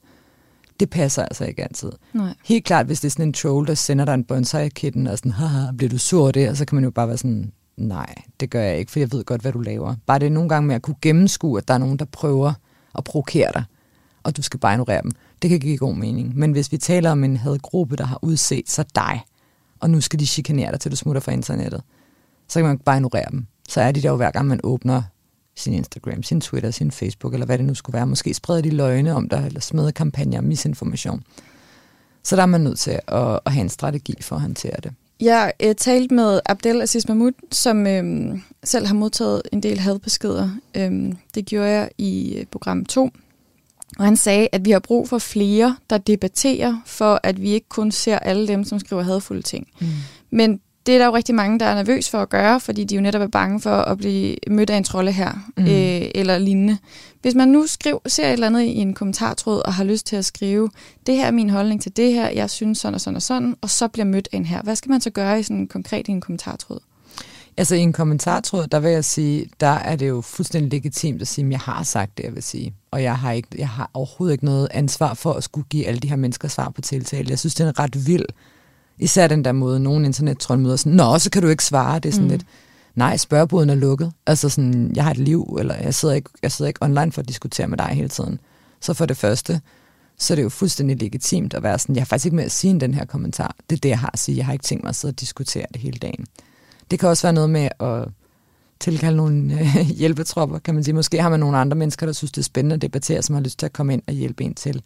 [0.80, 1.92] Det passer altså ikke altid.
[2.14, 2.34] Nej.
[2.46, 5.32] Helt klart, hvis det er sådan en troll, der sender dig en bonsai-kitten, og sådan,
[5.32, 8.62] haha, bliver du sur der, så kan man jo bare være sådan, nej, det gør
[8.62, 9.96] jeg ikke, for jeg ved godt, hvad du laver.
[10.06, 12.54] Bare det er nogle gange med at kunne gennemskue, at der er nogen, der prøver
[12.98, 13.64] at provokere dig,
[14.24, 15.12] og du skal bare ignorere dem.
[15.42, 16.38] Det kan give god mening.
[16.38, 19.22] Men hvis vi taler om en hadgruppe, der har udset sig dig,
[19.80, 21.82] og nu skal de chikanere dig, til du smutter fra internettet,
[22.48, 23.46] så kan man bare ignorere dem.
[23.70, 25.04] Så er de der jo hver gang, man åbner
[25.56, 28.08] sin Instagram, sin Twitter, sin Facebook, eller hvad det nu skulle være.
[28.08, 31.24] Måske spreder de løgne om dig, eller smider kampagner om misinformation.
[32.24, 34.94] Så der er man nødt til at, at have en strategi for at håndtere det.
[35.20, 40.50] Jeg øh, talte med Abdel Aziz Mahmoud, som øh, selv har modtaget en del hadbeskeder.
[40.76, 43.10] Øh, det gjorde jeg i øh, program 2.
[44.00, 47.70] Og han sagde, at vi har brug for flere, der debatterer, for at vi ikke
[47.70, 49.68] kun ser alle dem, som skriver hadfulde ting.
[49.80, 49.88] Mm.
[50.30, 52.96] Men det er der jo rigtig mange, der er nervøs for at gøre, fordi de
[52.96, 55.64] jo netop er bange for at blive mødt af en trolde her, mm.
[55.64, 56.78] øh, eller lignende.
[57.22, 60.16] Hvis man nu skriver, ser et eller andet i en kommentartråd, og har lyst til
[60.16, 60.70] at skrive,
[61.08, 63.56] det her er min holdning til det her, jeg synes sådan og sådan og sådan,
[63.62, 64.62] og så bliver mødt af en her.
[64.62, 66.80] Hvad skal man så gøre i sådan konkret i en kommentartråd?
[67.60, 71.28] Altså i en kommentartråd, der vil jeg sige, der er det jo fuldstændig legitimt at
[71.28, 72.74] sige, at jeg har sagt det, jeg vil sige.
[72.92, 76.00] Og jeg har, ikke, jeg har overhovedet ikke noget ansvar for at skulle give alle
[76.00, 77.30] de her mennesker svar på tiltale.
[77.30, 78.26] Jeg synes, det er ret vild.
[79.00, 82.00] Især den der måde, nogle internettroll møder sådan, Nå, så kan du ikke svare.
[82.00, 82.32] Det er sådan mm.
[82.32, 82.46] lidt,
[82.96, 84.12] nej, spørgeboden er lukket.
[84.28, 87.22] Altså sådan, jeg har et liv, eller jeg sidder, ikke, jeg sidder ikke online for
[87.22, 88.40] at diskutere med dig hele tiden.
[88.82, 89.62] Så for det første,
[90.18, 92.52] så er det jo fuldstændig legitimt at være sådan, jeg har faktisk ikke med at
[92.52, 93.56] sige den her kommentar.
[93.70, 94.38] Det er det, jeg har at sige.
[94.38, 96.26] Jeg har ikke tænkt mig at sidde og diskutere det hele dagen.
[96.92, 98.10] Det kan også være noget med at
[98.80, 100.96] tilkalde nogle øh, hjælpetropper, kan man sige.
[100.96, 103.42] Måske har man nogle andre mennesker, der synes, det er spændende at debattere, som har
[103.42, 104.82] lyst til at komme ind og hjælpe en til.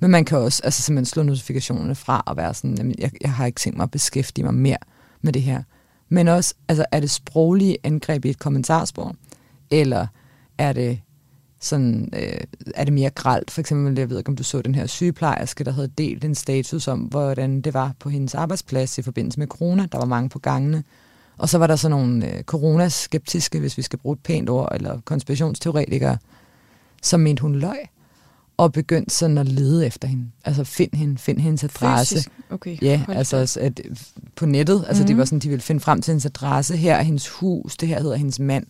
[0.00, 3.32] Men man kan også altså, simpelthen slå notifikationerne fra og være sådan, jamen, jeg, jeg
[3.32, 4.76] har ikke tænkt mig at beskæftige mig mere
[5.22, 5.62] med det her.
[6.08, 9.14] Men også, altså, er det sproglige angreb i et kommentarspor?
[9.70, 10.06] Eller
[10.58, 11.00] er det
[11.60, 12.40] sådan, øh,
[12.74, 13.50] er det mere gralt?
[13.50, 16.34] For eksempel, jeg ved ikke, om du så den her sygeplejerske, der havde delt en
[16.34, 19.86] status om, hvordan det var på hendes arbejdsplads i forbindelse med corona.
[19.92, 20.84] Der var mange på gangene.
[21.38, 24.68] Og så var der sådan nogle øh, coronaskeptiske, hvis vi skal bruge et pænt ord,
[24.74, 26.18] eller konspirationsteoretikere,
[27.02, 27.78] som mente, hun løg,
[28.56, 30.30] og begyndte sådan at lede efter hende.
[30.44, 32.14] Altså find hende, find hendes adresse.
[32.14, 32.30] Fysisk?
[32.50, 32.76] Okay.
[32.82, 33.80] Ja, altså at,
[34.36, 34.84] på nettet.
[34.88, 35.06] Altså mm.
[35.06, 36.76] det var sådan, de ville finde frem til hendes adresse.
[36.76, 38.66] Her er hendes hus, det her hedder hendes mand.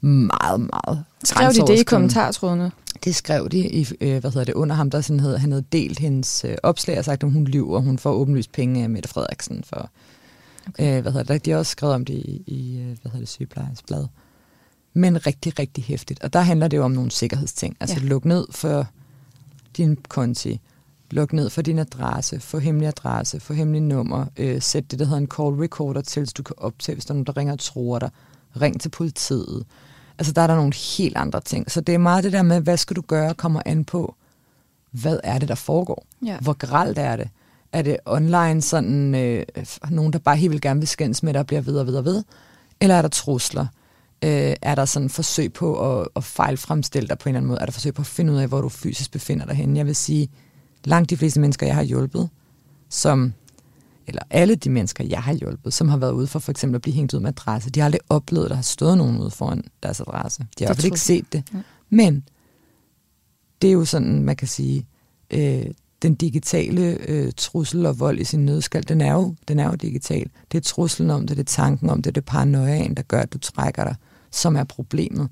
[0.00, 2.72] Meget, meget Skrev de det i kommentartrådene?
[3.04, 5.64] Det skrev de i, øh, hvad hedder det, under ham, der sådan havde, han havde
[5.72, 9.08] delt hendes øh, opslag og sagt, at hun lyver, hun får åbenlyst penge af Mette
[9.08, 9.90] Frederiksen for
[10.68, 10.96] Okay.
[10.96, 11.44] Øh, hvad hedder det?
[11.44, 14.06] De har også skrevet om det i, i øh, hvad hedder det, sygeplejersblad.
[14.94, 16.22] Men rigtig, rigtig hæftigt.
[16.22, 17.76] Og der handler det jo om nogle sikkerhedsting.
[17.80, 18.06] Altså ja.
[18.06, 18.86] luk ned for
[19.76, 20.60] din konti,
[21.10, 25.04] luk ned for din adresse, få hemmelig adresse, få hemmelig nummer, øh, sæt det, der
[25.04, 27.52] hedder en call recorder til, så du kan optage, hvis der er nogen, der ringer
[27.52, 28.10] og tror dig.
[28.60, 29.66] Ring til politiet.
[30.18, 31.70] Altså der er der nogle helt andre ting.
[31.70, 34.14] Så det er meget det der med, hvad skal du gøre, kommer an på,
[34.90, 36.06] hvad er det, der foregår?
[36.24, 36.38] Ja.
[36.38, 37.28] Hvor gralt er det?
[37.74, 39.44] Er det online sådan, øh,
[39.90, 41.94] nogen, der bare helt vil gerne vil skændes med dig og bliver ved og ved
[41.94, 42.24] og ved?
[42.80, 43.66] Eller er der trusler?
[44.24, 47.60] Øh, er der sådan forsøg på at, at fejlfremstille dig på en eller anden måde?
[47.60, 49.78] Er der forsøg på at finde ud af, hvor du fysisk befinder dig henne?
[49.78, 50.28] Jeg vil sige,
[50.84, 52.28] langt de fleste mennesker, jeg har hjulpet,
[52.88, 53.32] som,
[54.06, 56.82] eller alle de mennesker, jeg har hjulpet, som har været ude for for eksempel at
[56.82, 59.30] blive hængt ud med adresse, de har aldrig oplevet, at der har stået nogen ude
[59.30, 60.40] foran deres adresse.
[60.40, 61.42] De har i hvert fald ikke set det.
[61.54, 61.58] Ja.
[61.90, 62.24] Men
[63.62, 64.86] det er jo sådan, man kan sige,
[65.30, 65.66] øh,
[66.04, 69.74] den digitale øh, trussel og vold i sin nødskal, den er, jo, den er jo
[69.74, 70.30] digital.
[70.52, 73.20] Det er truslen om det, det er tanken om det, det er paranoiaen, der gør,
[73.20, 73.94] at du trækker dig,
[74.30, 75.28] som er problemet.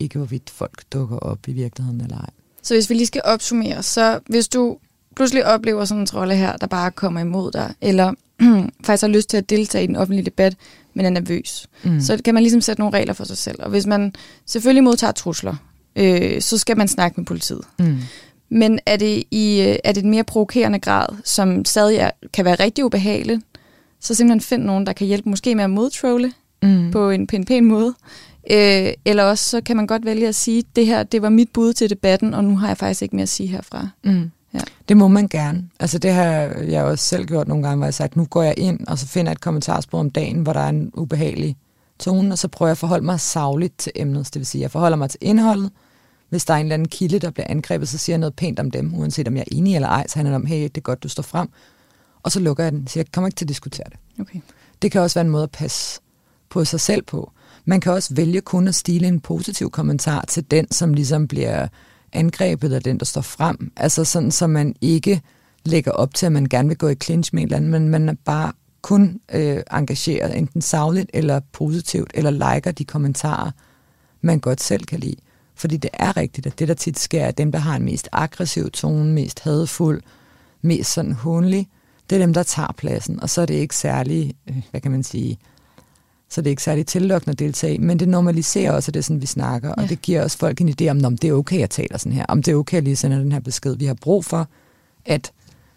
[0.00, 2.30] Ikke hvorvidt folk dukker op i virkeligheden eller ej.
[2.62, 4.78] Så hvis vi lige skal opsummere, så hvis du
[5.16, 8.14] pludselig oplever sådan en trolde her, der bare kommer imod dig, eller
[8.86, 10.56] faktisk har lyst til at deltage i den offentlige debat,
[10.94, 12.00] men er nervøs, mm.
[12.00, 13.62] så kan man ligesom sætte nogle regler for sig selv.
[13.62, 14.12] Og hvis man
[14.46, 15.54] selvfølgelig modtager trusler,
[15.96, 17.62] øh, så skal man snakke med politiet.
[17.78, 17.98] Mm.
[18.48, 22.44] Men er det i øh, er det en mere provokerende grad, som stadig er, kan
[22.44, 23.40] være rigtig ubehageligt,
[24.00, 26.32] så simpelthen find nogen, der kan hjælpe måske med at modtrolle
[26.62, 26.90] mm.
[26.90, 27.94] på, en, på en pæn måde.
[28.50, 31.48] Øh, eller også så kan man godt vælge at sige, det her det var mit
[31.52, 33.88] bud til debatten, og nu har jeg faktisk ikke mere at sige herfra.
[34.04, 34.30] Mm.
[34.54, 34.60] Ja.
[34.88, 35.64] Det må man gerne.
[35.80, 36.24] Altså det har
[36.68, 38.98] jeg også selv gjort nogle gange, hvor jeg har sagt, nu går jeg ind, og
[38.98, 41.56] så finder jeg et kommentarspor om dagen, hvor der er en ubehagelig
[41.98, 44.26] tone, og så prøver jeg at forholde mig savligt til emnet.
[44.26, 45.70] Det vil sige, jeg forholder mig til indholdet,
[46.28, 48.60] hvis der er en eller anden kilde, der bliver angrebet, så siger jeg noget pænt
[48.60, 50.76] om dem, uanset om jeg er enig eller ej, så handler det om, hey, det
[50.76, 51.48] er godt, du står frem.
[52.22, 54.20] Og så lukker jeg den, så jeg kommer ikke til at diskutere det.
[54.20, 54.40] Okay.
[54.82, 56.00] Det kan også være en måde at passe
[56.50, 57.32] på sig selv på.
[57.64, 61.68] Man kan også vælge kun at stile en positiv kommentar til den, som ligesom bliver
[62.12, 63.72] angrebet, eller den, der står frem.
[63.76, 65.22] Altså sådan, så man ikke
[65.64, 67.88] lægger op til, at man gerne vil gå i clinch med en eller anden, men
[67.88, 73.50] man er bare kun øh, engageret, enten savligt eller positivt, eller liker de kommentarer,
[74.20, 75.16] man godt selv kan lide.
[75.56, 78.08] Fordi det er rigtigt, at det, der tit sker, er dem, der har en mest
[78.12, 80.02] aggressiv tone, mest hadfuld,
[80.62, 81.68] mest sådan hundlig,
[82.10, 83.20] det er dem, der tager pladsen.
[83.20, 85.38] Og så er det ikke særlig, øh, hvad kan man sige,
[86.28, 89.04] så det er ikke særlig tillokkende at deltage, men det normaliserer også, at det er
[89.04, 89.82] sådan, vi snakker, ja.
[89.82, 92.12] og det giver os folk en idé om, om det er okay, at taler sådan
[92.12, 93.76] her, om det er okay, at lige sende den her besked.
[93.76, 94.48] Vi har brug for,
[95.04, 95.32] at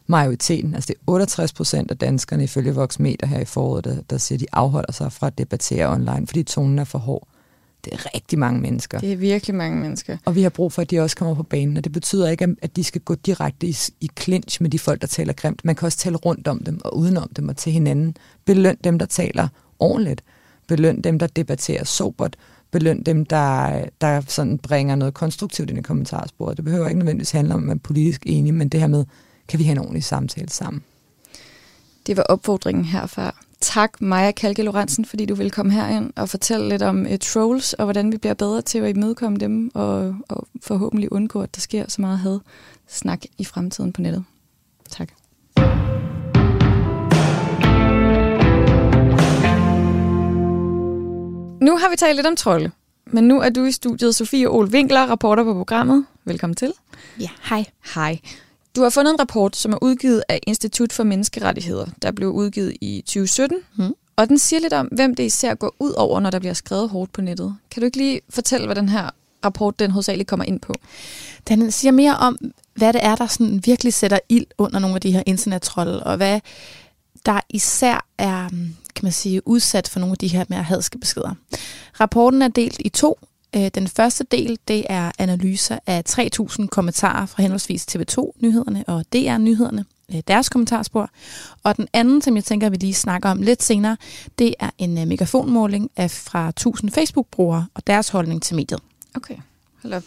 [0.07, 4.17] majoriteten, altså det er 68 procent af danskerne ifølge Voxmeter her i foråret, der, der
[4.17, 7.27] siger, at de afholder sig fra at debattere online, fordi tonen er for hård.
[7.85, 8.99] Det er rigtig mange mennesker.
[8.99, 10.17] Det er virkelig mange mennesker.
[10.25, 12.55] Og vi har brug for, at de også kommer på banen, og det betyder ikke,
[12.61, 15.65] at de skal gå direkte i, i clinch med de folk, der taler grimt.
[15.65, 18.17] Man kan også tale rundt om dem og udenom dem og til hinanden.
[18.45, 19.47] Beløn dem, der taler
[19.79, 20.23] ordentligt.
[20.67, 22.35] Beløn dem, der debatterer sobert.
[22.71, 26.57] Beløn dem, der, der sådan bringer noget konstruktivt ind i kommentarsporet.
[26.57, 29.05] Det behøver ikke nødvendigvis handle om, at man er politisk enige, men det her med,
[29.47, 30.83] kan vi have en ordentlig samtale sammen?
[32.07, 33.35] Det var opfordringen herfra.
[33.61, 37.73] Tak, Maja Kalke Lorentzen, fordi du vil komme herind og fortælle lidt om uh, trolls,
[37.73, 41.61] og hvordan vi bliver bedre til at imødekomme dem, og, og forhåbentlig undgå, at der
[41.61, 42.39] sker så meget had
[42.87, 44.23] snak i fremtiden på nettet.
[44.89, 45.09] Tak.
[51.61, 52.71] Nu har vi talt lidt om trolde,
[53.05, 56.05] men nu er du i studiet Sofie Ol Winkler, rapporter på programmet.
[56.25, 56.73] Velkommen til.
[57.19, 57.65] Ja, hej.
[57.95, 58.19] Hej.
[58.75, 62.77] Du har fundet en rapport, som er udgivet af Institut for Menneskerettigheder, der blev udgivet
[62.81, 63.57] i 2017.
[63.77, 63.93] Mm.
[64.15, 66.89] Og den siger lidt om, hvem det især går ud over, når der bliver skrevet
[66.89, 67.55] hårdt på nettet.
[67.71, 69.09] Kan du ikke lige fortælle, hvad den her
[69.45, 70.73] rapport den hovedsageligt kommer ind på?
[71.47, 72.37] Den siger mere om,
[72.73, 76.17] hvad det er, der sådan virkelig sætter ild under nogle af de her internettrolde, og
[76.17, 76.39] hvad
[77.25, 78.49] der især er
[78.95, 81.33] kan man sige, udsat for nogle af de her mere hadske beskeder.
[81.99, 83.19] Rapporten er delt i to.
[83.55, 89.85] Øh, den første del, det er analyser af 3.000 kommentarer fra henholdsvis TV2-nyhederne og DR-nyhederne,
[90.13, 91.09] øh, deres kommentarspor.
[91.63, 93.97] Og den anden, som jeg tænker, vi lige snakker om lidt senere,
[94.39, 98.81] det er en øh, megafonmåling af fra 1.000 Facebook-brugere og deres holdning til mediet.
[99.15, 99.35] Okay,
[99.83, 100.03] hold op.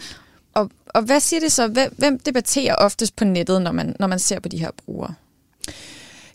[0.54, 1.68] Og, og hvad siger det så?
[1.68, 5.14] Hvem, hvem debatterer oftest på nettet, når man, når man ser på de her brugere?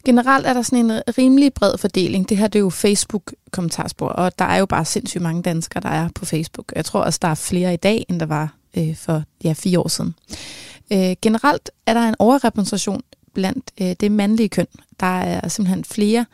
[0.07, 2.29] Generelt er der sådan en øh, rimelig bred fordeling.
[2.29, 5.89] Det her det er jo Facebook-kommentarspor, og der er jo bare sindssygt mange danskere, der
[5.89, 6.71] er på Facebook.
[6.75, 9.79] Jeg tror også, der er flere i dag, end der var øh, for ja, fire
[9.79, 10.15] år siden.
[10.93, 13.01] Øh, generelt er der en overrepræsentation
[13.33, 14.67] blandt øh, det mandlige køn.
[14.99, 16.25] Der er simpelthen flere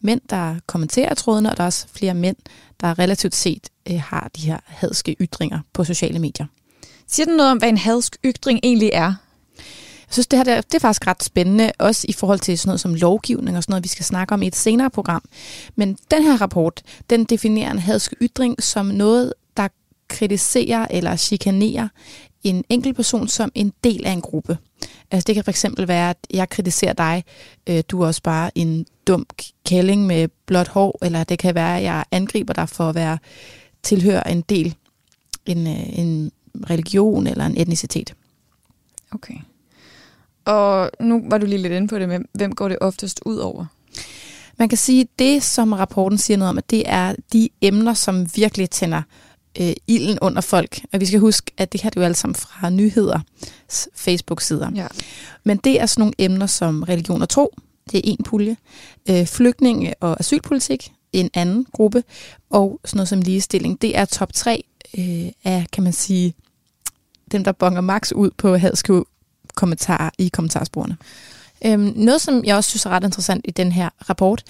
[0.00, 2.36] mænd, der kommenterer trådene, og der er også flere mænd,
[2.80, 6.46] der relativt set øh, har de her hadske ytringer på sociale medier.
[7.06, 9.14] Siger den noget om, hvad en hadsk ytring egentlig er?
[10.10, 12.80] Jeg synes, det her det er, faktisk ret spændende, også i forhold til sådan noget
[12.80, 15.22] som lovgivning og sådan noget, vi skal snakke om i et senere program.
[15.76, 19.68] Men den her rapport, den definerer en hadsk ytring som noget, der
[20.08, 21.88] kritiserer eller chikanerer
[22.42, 24.58] en enkelt person som en del af en gruppe.
[25.10, 27.24] Altså det kan for eksempel være, at jeg kritiserer dig,
[27.66, 29.26] øh, du er også bare en dum
[29.66, 33.18] kælling med blåt hår, eller det kan være, at jeg angriber dig for at være
[33.82, 34.74] tilhører en del,
[35.46, 36.32] en, øh, en
[36.70, 38.14] religion eller en etnicitet.
[39.12, 39.34] Okay.
[40.44, 43.36] Og nu var du lige lidt inde på det med, hvem går det oftest ud
[43.36, 43.66] over?
[44.58, 47.94] Man kan sige, at det, som rapporten siger noget om, at det er de emner,
[47.94, 49.02] som virkelig tænder
[49.60, 50.80] øh, ilden under folk.
[50.92, 53.20] Og vi skal huske, at det her det er jo alt sammen fra nyheder,
[53.94, 54.70] Facebook-sider.
[54.74, 54.86] Ja.
[55.44, 57.54] Men det er sådan nogle emner som religion og tro,
[57.92, 58.56] det er en pulje,
[59.10, 62.04] øh, flygtninge og asylpolitik, en anden gruppe,
[62.50, 63.82] og sådan noget som ligestilling.
[63.82, 64.64] Det er top 3
[64.98, 66.34] øh, af, kan man sige,
[67.32, 69.04] dem, der bonger max ud på hadske
[69.54, 70.96] kommentarer i kommentarsporene.
[71.64, 74.44] Øhm, noget, som jeg også synes er ret interessant i den her rapport,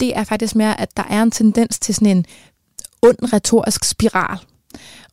[0.00, 2.26] det er faktisk mere, at der er en tendens til sådan en
[3.02, 4.38] ond retorisk spiral.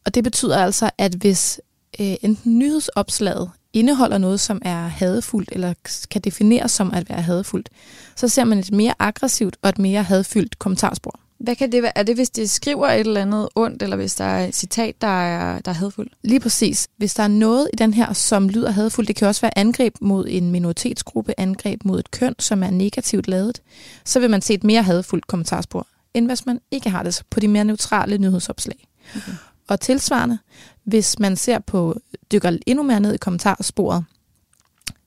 [0.06, 1.62] Og det betyder altså, at hvis
[2.00, 5.74] øh, enten nyhedsopslaget indeholder noget, som er hadefuldt, eller
[6.12, 7.70] kan defineres som at være hadefuldt,
[8.16, 11.20] så ser man et mere aggressivt og et mere hadfyldt kommentarspor.
[11.44, 11.98] Hvad kan det være?
[11.98, 15.02] Er det, hvis det skriver et eller andet ondt, eller hvis der er et citat,
[15.02, 16.14] der er, der er hadfuldt?
[16.24, 16.88] Lige præcis.
[16.98, 19.96] Hvis der er noget i den her, som lyder hadfuldt, det kan også være angreb
[20.02, 23.62] mod en minoritetsgruppe, angreb mod et køn, som er negativt lavet,
[24.06, 27.40] så vil man se et mere hadfuldt kommentarspor, end hvis man ikke har det på
[27.40, 28.88] de mere neutrale nyhedsopslag.
[29.16, 29.32] Okay.
[29.68, 30.38] Og tilsvarende,
[30.84, 32.00] hvis man ser på,
[32.32, 34.06] dykker endnu mere ned i kommentarsporet,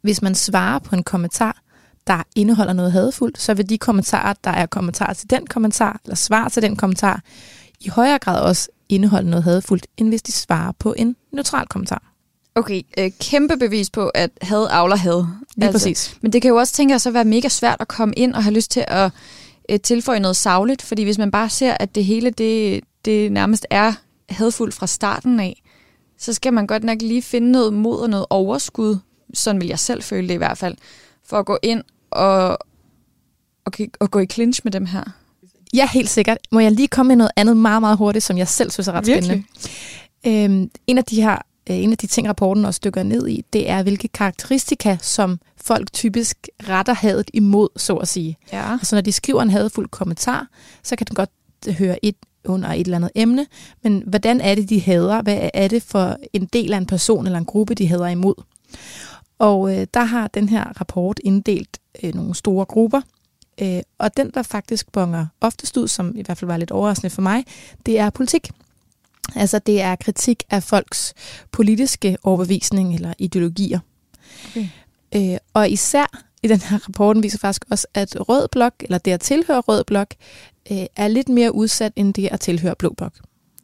[0.02, 1.62] hvis man svarer på en kommentar,
[2.06, 6.16] der indeholder noget hadfuldt, så vil de kommentarer, der er kommentarer til den kommentar, eller
[6.16, 7.22] svar til den kommentar,
[7.80, 12.02] i højere grad også indeholde noget hadfuldt, end hvis de svarer på en neutral kommentar.
[12.54, 15.24] Okay, øh, kæmpe bevis på, at had avler had.
[15.56, 16.16] Lige altså, præcis.
[16.20, 18.54] Men det kan jo også tænke at være mega svært at komme ind og have
[18.54, 19.12] lyst til at
[19.70, 23.66] øh, tilføje noget savligt, fordi hvis man bare ser, at det hele det, det nærmest
[23.70, 23.92] er
[24.28, 25.62] hadfuldt fra starten af,
[26.18, 28.98] så skal man godt nok lige finde noget mod og noget overskud,
[29.34, 30.76] sådan vil jeg selv føle det i hvert fald,
[31.24, 31.82] for at gå ind
[32.14, 32.58] og,
[33.64, 35.04] og, og gå i clinch med dem her?
[35.74, 36.38] Ja, helt sikkert.
[36.52, 38.92] Må jeg lige komme med noget andet meget, meget hurtigt, som jeg selv synes er
[38.92, 39.44] ret Virkelig?
[40.24, 40.54] spændende.
[40.54, 41.38] Øhm, en af de her
[41.70, 45.40] øh, en af de ting, rapporten også dykker ned i, det er, hvilke karakteristika, som
[45.56, 48.36] folk typisk retter hadet imod, så at sige.
[48.52, 48.72] Ja.
[48.72, 50.46] Altså når de skriver en hadfuld kommentar,
[50.82, 51.30] så kan den godt
[51.78, 53.46] høre et under et eller andet emne,
[53.82, 55.22] men hvordan er det, de hader?
[55.22, 58.34] Hvad er det for en del af en person eller en gruppe, de hader imod?
[59.44, 63.00] Og øh, der har den her rapport inddelt øh, nogle store grupper,
[63.62, 67.10] øh, og den, der faktisk bonger oftest ud, som i hvert fald var lidt overraskende
[67.10, 67.44] for mig,
[67.86, 68.50] det er politik.
[69.36, 71.14] Altså det er kritik af folks
[71.50, 73.78] politiske overbevisning eller ideologier.
[74.48, 74.68] Okay.
[75.14, 79.10] Øh, og især i den her rapporten viser faktisk også, at rød blok, eller det
[79.10, 80.14] at tilhøre rød blok,
[80.70, 83.12] øh, er lidt mere udsat end det at tilhøre blå blok.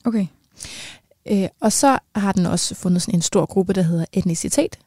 [0.04, 0.26] Okay.
[1.26, 4.78] Øh, og så har den også fundet sådan en stor gruppe, der hedder etnicitet,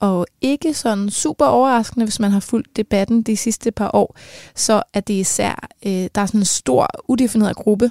[0.00, 4.16] og ikke sådan super overraskende, hvis man har fulgt debatten de sidste par år,
[4.54, 7.90] så er det især, øh, der er sådan en stor udefineret gruppe,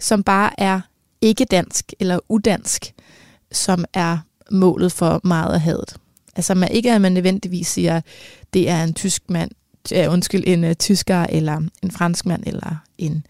[0.00, 0.80] som bare er
[1.20, 2.94] ikke dansk eller udansk,
[3.52, 4.18] som er
[4.50, 5.96] målet for meget af hadet.
[6.36, 8.00] Altså man ikke at man nødvendigvis siger,
[8.52, 9.50] det er en tysk mand,
[9.90, 13.26] ja, undskyld, en uh, tysker eller en fransk mand eller en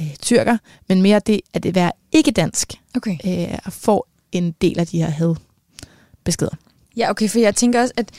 [0.00, 3.16] øh, tyrker, men mere det at det være ikke dansk, Okay.
[3.24, 5.34] øh, og får en del af de her had
[6.24, 6.56] beskeder.
[6.96, 8.10] Ja, okay, for jeg tænker også, at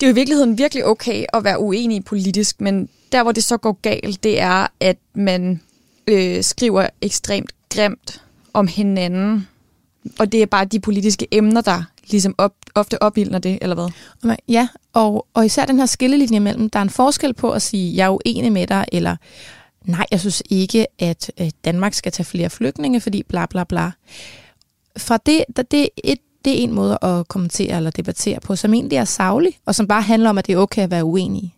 [0.00, 3.44] det er jo i virkeligheden virkelig okay at være uenig politisk, men der, hvor det
[3.44, 5.60] så går galt, det er, at man
[6.06, 8.22] øh, skriver ekstremt grimt
[8.52, 9.48] om hinanden,
[10.18, 14.36] og det er bare de politiske emner, der ligesom op, ofte opildner det, eller hvad?
[14.48, 17.96] Ja, og, og især den her skillelinje mellem, der er en forskel på at sige,
[17.96, 19.16] jeg er uenig med dig, eller
[19.84, 21.30] nej, jeg synes ikke, at
[21.64, 23.90] Danmark skal tage flere flygtninge, fordi bla bla bla.
[24.96, 28.56] Fra det, der, det, er et, det er en måde at kommentere eller debattere på,
[28.56, 31.04] som egentlig er savlig, og som bare handler om, at det er okay at være
[31.04, 31.54] uenig.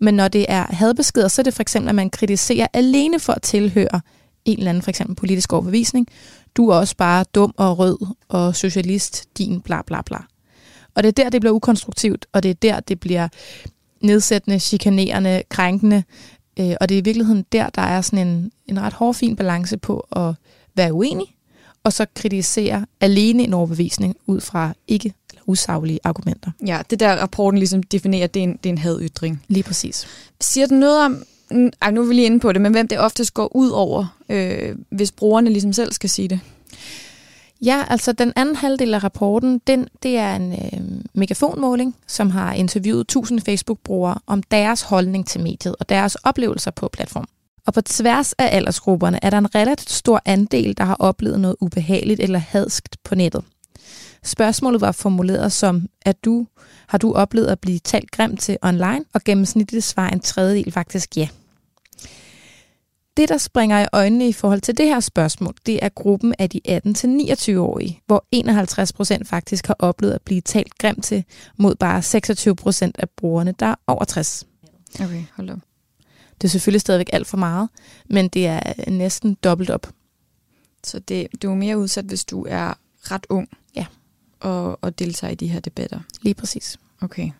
[0.00, 3.32] Men når det er hadbeskeder, så er det for eksempel, at man kritiserer alene for
[3.32, 4.00] at tilhøre
[4.44, 6.08] en eller anden for eksempel politisk overbevisning.
[6.56, 10.18] Du er også bare dum og rød og socialist, din bla bla bla.
[10.94, 13.28] Og det er der, det bliver ukonstruktivt, og det er der, det bliver
[14.00, 16.02] nedsættende, chikanerende, krænkende.
[16.60, 19.36] Øh, og det er i virkeligheden der, der er sådan en, en ret hård, fin
[19.36, 20.34] balance på at
[20.76, 21.33] være uenig,
[21.84, 26.50] og så kritisere alene en overbevisning ud fra ikke eller usaglige argumenter.
[26.66, 29.42] Ja, det der rapporten ligesom definerer, det er en, det er en hadytring.
[29.48, 30.06] Lige præcis.
[30.40, 32.88] Siger den noget om, mm, ej, nu er vi lige inde på det, men hvem
[32.88, 36.40] det oftest går ud over, øh, hvis brugerne ligesom selv skal sige det?
[37.62, 40.80] Ja, altså den anden halvdel af rapporten, den, det er en øh,
[41.14, 46.88] megafonmåling, som har interviewet 1000 Facebook-brugere om deres holdning til mediet og deres oplevelser på
[46.88, 47.28] platform.
[47.66, 51.56] Og på tværs af aldersgrupperne er der en relativt stor andel, der har oplevet noget
[51.60, 53.44] ubehageligt eller hadskt på nettet.
[54.22, 56.46] Spørgsmålet var formuleret som, at du
[56.86, 61.16] har du oplevet at blive talt grimt til online, og gennemsnitligt svarer en tredjedel faktisk
[61.16, 61.28] ja.
[63.16, 66.50] Det, der springer i øjnene i forhold til det her spørgsmål, det er gruppen af
[66.50, 71.24] de 18-29-årige, hvor 51 procent faktisk har oplevet at blive talt grimt til,
[71.56, 74.46] mod bare 26 procent af brugerne, der er over 60.
[75.00, 75.73] Okay, hold op.
[76.44, 77.68] Det er selvfølgelig stadigvæk alt for meget,
[78.10, 79.86] men det er næsten dobbelt op.
[80.84, 82.74] Så det, du er mere udsat, hvis du er
[83.10, 83.86] ret ung Ja.
[84.40, 86.00] og, og deltager i de her debatter.
[86.22, 86.78] Lige præcis.
[87.00, 87.30] Okay.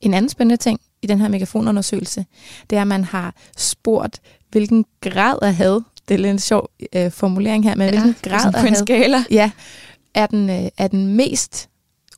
[0.00, 2.26] En anden spændende ting i den her megafonundersøgelse,
[2.70, 4.20] det er, at man har spurgt,
[4.50, 8.30] hvilken grad af had, det er lidt en sjov øh, formulering her, men ja, hvilken
[8.30, 9.24] grad af had, skala.
[9.30, 9.50] ja,
[10.14, 11.68] er den, øh, er den mest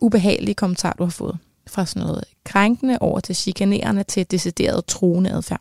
[0.01, 1.39] ubehagelige kommentar, du har fået.
[1.69, 5.61] Fra sådan noget krænkende over til chikanerende til decideret truende adfærd.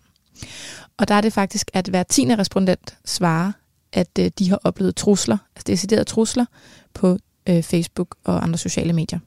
[0.97, 3.51] Og der er det faktisk, at hver tiende respondent svarer,
[3.93, 6.45] at øh, de har oplevet trusler, altså deciderede trusler
[6.93, 7.17] på
[7.49, 9.19] øh, Facebook og andre sociale medier.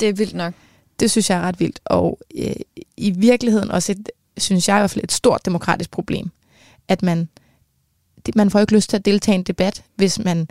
[0.00, 0.54] Det er vildt nok.
[1.00, 2.54] Det synes jeg er ret vildt, og øh,
[2.96, 6.30] i virkeligheden også et, synes jeg i hvert fald et stort demokratisk problem,
[6.88, 7.28] at man,
[8.26, 10.48] det, man får ikke lyst til at deltage i en debat, hvis man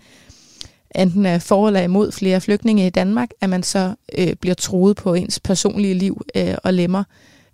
[0.95, 4.95] enten er for eller imod flere flygtninge i Danmark, at man så øh, bliver troet
[4.95, 7.03] på ens personlige liv øh, og lemmer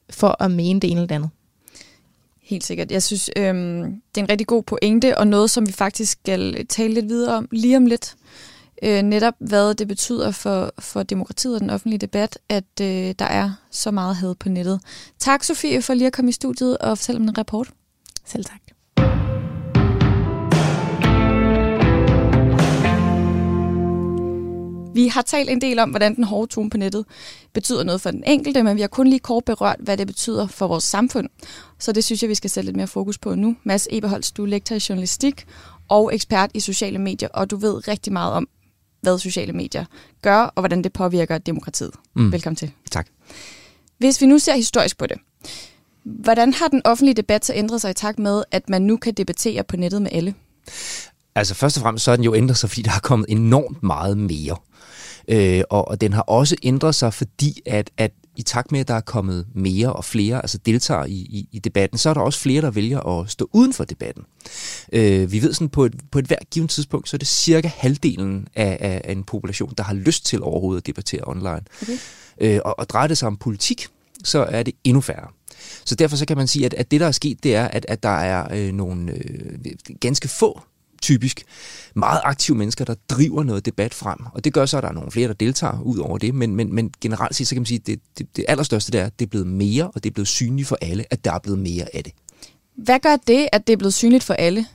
[0.09, 1.29] for at mene det ene eller det andet.
[2.41, 2.91] Helt sikkert.
[2.91, 6.67] Jeg synes, øhm, det er en rigtig god pointe, og noget, som vi faktisk skal
[6.67, 8.15] tale lidt videre om lige om lidt.
[8.83, 13.25] Øh, netop hvad det betyder for, for demokratiet og den offentlige debat, at øh, der
[13.25, 14.81] er så meget had på nettet.
[15.19, 17.71] Tak, Sofie, for lige at komme i studiet og fortælle om en rapport.
[18.25, 18.61] Selv tak.
[24.93, 27.05] Vi har talt en del om, hvordan den hårde tone på nettet
[27.53, 30.47] betyder noget for den enkelte, men vi har kun lige kort berørt, hvad det betyder
[30.47, 31.29] for vores samfund.
[31.79, 33.55] Så det synes jeg, vi skal sætte lidt mere fokus på nu.
[33.63, 35.45] Mads Eberholz, du er lektor i journalistik
[35.87, 38.47] og ekspert i sociale medier, og du ved rigtig meget om,
[39.01, 39.85] hvad sociale medier
[40.21, 41.91] gør, og hvordan det påvirker demokratiet.
[42.15, 42.31] Mm.
[42.31, 42.71] Velkommen til.
[42.91, 43.07] Tak.
[43.97, 45.17] Hvis vi nu ser historisk på det,
[46.03, 49.13] hvordan har den offentlige debat så ændret sig i takt med, at man nu kan
[49.13, 50.33] debattere på nettet med alle?
[51.35, 53.83] Altså først og fremmest så er den jo ændret sig, fordi der er kommet enormt
[53.83, 54.57] meget mere.
[55.27, 58.87] Øh, og, og den har også ændret sig, fordi at, at i takt med, at
[58.87, 62.21] der er kommet mere og flere, altså deltager i, i, i debatten, så er der
[62.21, 64.23] også flere, der vælger at stå uden for debatten.
[64.93, 67.71] Øh, vi ved sådan, på et, på et hvert givet tidspunkt, så er det cirka
[67.75, 71.61] halvdelen af, af, af en population, der har lyst til overhovedet at debattere online.
[71.81, 71.97] Okay.
[72.41, 73.87] Øh, og, og drejer det sig om politik,
[74.23, 75.27] så er det endnu færre.
[75.85, 77.85] Så derfor så kan man sige, at, at det, der er sket, det er, at,
[77.89, 80.61] at der er øh, nogle øh, ganske få
[81.01, 81.43] typisk
[81.95, 84.19] meget aktive mennesker, der driver noget debat frem.
[84.33, 86.35] Og det gør så, at der er nogle flere, der deltager ud over det.
[86.35, 89.01] Men, men, men generelt set, så kan man sige, at det, det, det allerstørste det
[89.01, 91.31] er, at det er blevet mere, og det er blevet synligt for alle, at der
[91.31, 92.13] er blevet mere af det.
[92.75, 94.65] Hvad gør det, at det er blevet synligt for alle?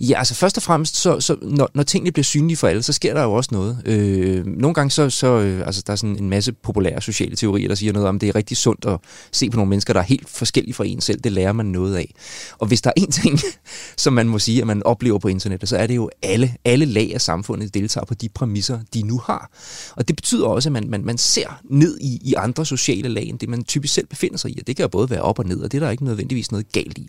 [0.00, 2.92] Ja, altså først og fremmest, så, så når, når tingene bliver synlige for alle, så
[2.92, 3.82] sker der jo også noget.
[3.84, 7.68] Øh, nogle gange så, så øh, altså der er sådan en masse populære sociale teorier,
[7.68, 8.98] der siger noget om, det er rigtig sundt at
[9.32, 11.20] se på nogle mennesker, der er helt forskellige fra en selv.
[11.20, 12.14] Det lærer man noget af.
[12.58, 13.40] Og hvis der er en ting,
[13.96, 16.84] som man må sige, at man oplever på internettet, så er det jo alle, alle
[16.84, 19.50] lag af samfundet deltager på de præmisser, de nu har.
[19.96, 23.24] Og det betyder også, at man, man, man ser ned i, i andre sociale lag,
[23.24, 24.60] end det man typisk selv befinder sig i.
[24.60, 26.50] Og det kan jo både være op og ned, og det er der ikke nødvendigvis
[26.50, 27.08] noget galt i.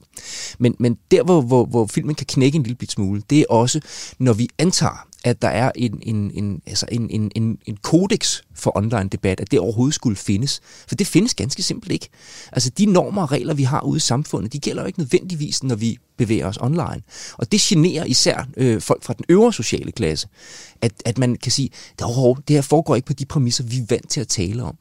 [0.60, 3.46] Men, men der, hvor, hvor, hvor filmen kan knække en lille bit smule, det er
[3.50, 3.80] også,
[4.20, 8.42] når vi antager, at der er en, en, en, altså en, en, en, en kodex
[8.56, 10.62] for online debat, at det overhovedet skulle findes.
[10.88, 12.10] For det findes ganske simpelt ikke.
[12.52, 15.64] Altså de normer og regler, vi har ude i samfundet, de gælder jo ikke nødvendigvis,
[15.64, 17.02] når vi bevæger os online.
[17.38, 20.28] Og det generer især øh, folk fra den øvre sociale klasse,
[20.82, 21.70] at, at man kan sige,
[22.00, 22.08] det,
[22.48, 24.76] det her foregår ikke på de præmisser, vi er vant til at tale om.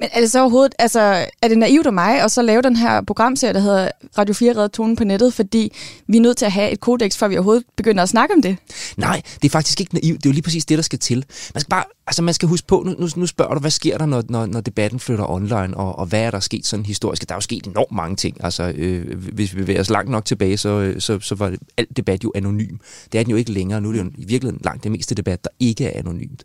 [0.00, 1.00] Men er det så overhovedet, altså,
[1.42, 4.50] er det naivt af mig at så lave den her programserie, der hedder Radio 4
[4.50, 5.72] Redder Tonen på nettet, fordi
[6.06, 8.42] vi er nødt til at have et kodex, før vi overhovedet begynder at snakke om
[8.42, 8.56] det?
[8.96, 10.22] Nej, det er faktisk ikke naivt.
[10.22, 11.24] Det er jo lige præcis det, der skal til.
[11.54, 13.98] Man skal bare, altså man skal huske på, nu, nu, nu spørger du, hvad sker
[13.98, 17.28] der, når, når, når debatten flytter online, og, og hvad er der sket sådan historisk?
[17.28, 18.44] Der er jo sket enormt mange ting.
[18.44, 21.96] Altså, øh, hvis vi bevæger os langt nok tilbage, så, øh, så, så var alt
[21.96, 22.76] debat jo anonym.
[23.12, 23.80] Det er den jo ikke længere.
[23.80, 26.44] Nu er det jo i virkeligheden langt det meste debat, der ikke er anonymt.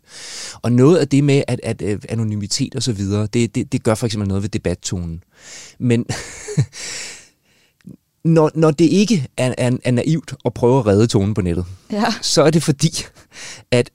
[0.62, 3.82] Og noget af det med at, at, at anonymitet og så videre, det, det, det
[3.82, 5.24] gør for eksempel noget ved debattonen.
[5.78, 6.06] Men
[8.24, 11.66] når, når det ikke er, er, er naivt at prøve at redde tonen på nettet,
[11.92, 12.04] ja.
[12.22, 13.04] så er det fordi,
[13.70, 13.90] at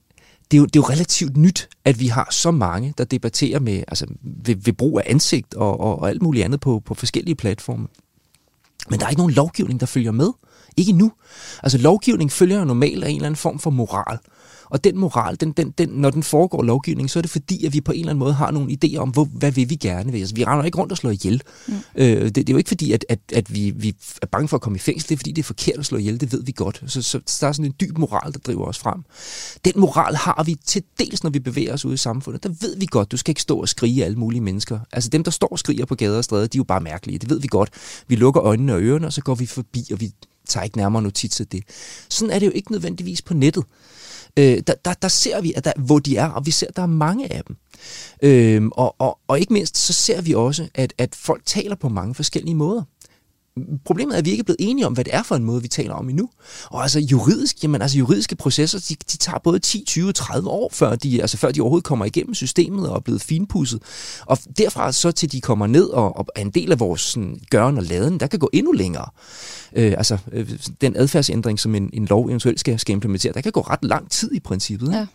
[0.51, 3.59] det er, jo, det er jo relativt nyt, at vi har så mange, der debatterer
[3.59, 6.93] med, altså, ved, ved brug af ansigt og, og, og alt muligt andet på, på
[6.93, 7.87] forskellige platforme.
[8.89, 10.29] Men der er ikke nogen lovgivning, der følger med.
[10.77, 11.11] Ikke nu.
[11.63, 14.17] Altså lovgivning følger jo normalt af en eller anden form for moral.
[14.69, 17.73] Og den moral, den, den, den, når den foregår lovgivning, så er det fordi, at
[17.73, 20.11] vi på en eller anden måde har nogle idéer om, hvor, hvad vil vi gerne
[20.11, 20.19] vil.
[20.19, 21.41] Altså, vi render ikke rundt og slår ihjel.
[21.67, 21.73] Mm.
[21.95, 24.57] Øh, det, det er jo ikke fordi, at, at, at vi, vi er bange for
[24.57, 25.09] at komme i fængsel.
[25.09, 26.19] Det er fordi, det er forkert at slå ihjel.
[26.19, 26.83] Det ved vi godt.
[26.87, 29.03] Så, så, så der er sådan en dyb moral, der driver os frem.
[29.65, 32.43] Den moral har vi til dels, når vi bevæger os ude i samfundet.
[32.43, 34.79] Der ved vi godt, du skal ikke stå og skrige alle mulige mennesker.
[34.91, 37.19] Altså dem, der står og skriger på gader og stræder, de er jo bare mærkelige.
[37.19, 37.69] Det ved vi godt.
[38.07, 40.11] Vi lukker øjnene og ørerne, og så går vi forbi, og vi
[40.47, 41.63] tager ikke nærmere notits af det.
[42.09, 43.63] Sådan er det jo ikke nødvendigvis på nettet
[44.39, 46.75] øh, der, der, der ser vi, at der, hvor de er, og vi ser, at
[46.75, 47.57] der er mange af dem.
[48.21, 51.89] Øh, og, og, og ikke mindst, så ser vi også, at, at folk taler på
[51.89, 52.83] mange forskellige måder.
[53.85, 55.61] Problemet er, at vi ikke er blevet enige om, hvad det er for en måde,
[55.61, 56.29] vi taler om endnu.
[56.65, 60.69] Og altså juridisk, jamen altså juridiske processer, de, de tager både 10, 20, 30 år,
[60.73, 63.81] før de, altså før de overhovedet kommer igennem systemet og er blevet finpudset.
[64.25, 67.39] Og derfra så til de kommer ned og, og er en del af vores sådan,
[67.49, 69.05] gøren og laden, der kan gå endnu længere.
[69.73, 70.51] Øh, altså øh,
[70.81, 74.11] den adfærdsændring, som en, en lov eventuelt skal, skal implementere, der kan gå ret lang
[74.11, 74.91] tid i princippet.
[74.91, 75.05] Ja.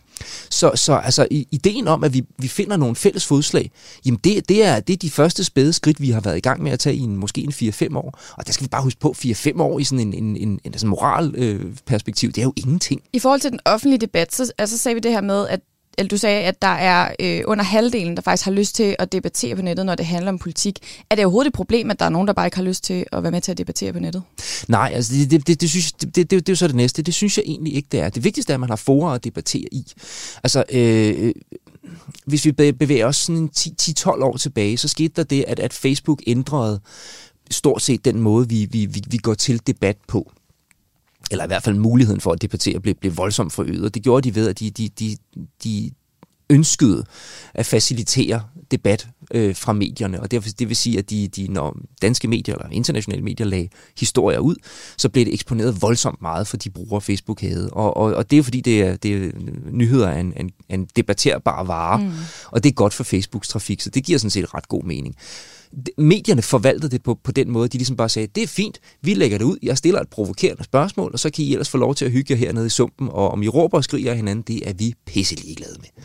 [0.49, 3.71] Så, så altså, ideen om, at vi, vi finder nogle fælles fodslag,
[4.05, 6.63] jamen det, det, er, det er de første spæde skridt, vi har været i gang
[6.63, 8.19] med at tage i en, måske en 4-5 år.
[8.37, 10.73] Og der skal vi bare huske på, 4-5 år i sådan en, en, en, en
[10.73, 13.01] sådan moral øh, perspektiv, det er jo ingenting.
[13.13, 15.59] I forhold til den offentlige debat, så altså, sagde vi det her med, at
[15.97, 19.11] eller du sagde, at der er øh, under halvdelen, der faktisk har lyst til at
[19.11, 20.79] debattere på nettet, når det handler om politik.
[21.09, 23.05] Er det overhovedet et problem, at der er nogen, der bare ikke har lyst til
[23.11, 24.23] at være med til at debattere på nettet?
[24.67, 26.75] Nej, altså det, det, det, det, synes, det, det, det, det er jo så det
[26.75, 27.01] næste.
[27.01, 28.09] Det synes jeg egentlig ikke, det er.
[28.09, 29.93] Det vigtigste er, at man har forer at debattere i.
[30.43, 31.33] Altså, øh, øh
[32.25, 36.21] hvis vi bevæger os sådan 10-12 år tilbage, så skete der det, at, at Facebook
[36.27, 36.79] ændrede
[37.51, 40.31] stort set den måde, vi, vi, vi, vi går til debat på
[41.31, 43.85] eller i hvert fald muligheden for at debattere, blev, blev voldsomt forøget.
[43.85, 45.17] Og det gjorde de ved, at de, de, de,
[45.63, 45.91] de
[46.49, 47.03] ønskede
[47.53, 51.77] at facilitere debat øh, fra medierne, og det, det vil sige, at de, de, når
[52.01, 53.69] danske medier eller internationale medier lagde
[53.99, 54.55] historier ud,
[54.97, 57.69] så blev det eksponeret voldsomt meget for de brugere, Facebook havde.
[57.69, 59.31] Og, og, og det er fordi, det er, det er
[59.71, 62.11] nyheder af en, en, en debatterbar vare, mm.
[62.51, 65.15] og det er godt for Facebooks trafik, så det giver sådan set ret god mening
[65.97, 69.13] medierne forvaltede det på, på den måde, de ligesom bare sagde, det er fint, vi
[69.13, 71.95] lægger det ud, jeg stiller et provokerende spørgsmål, og så kan I ellers få lov
[71.95, 74.69] til at hygge jer hernede i sumpen, og om I råber og skriger hinanden, det
[74.69, 76.03] er vi pisse ligeglade med.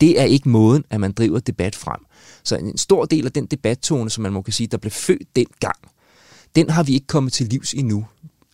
[0.00, 2.00] Det er ikke måden, at man driver debat frem.
[2.44, 5.36] Så en stor del af den debattone, som man må kan sige, der blev født
[5.36, 5.76] dengang,
[6.56, 8.06] den har vi ikke kommet til livs endnu.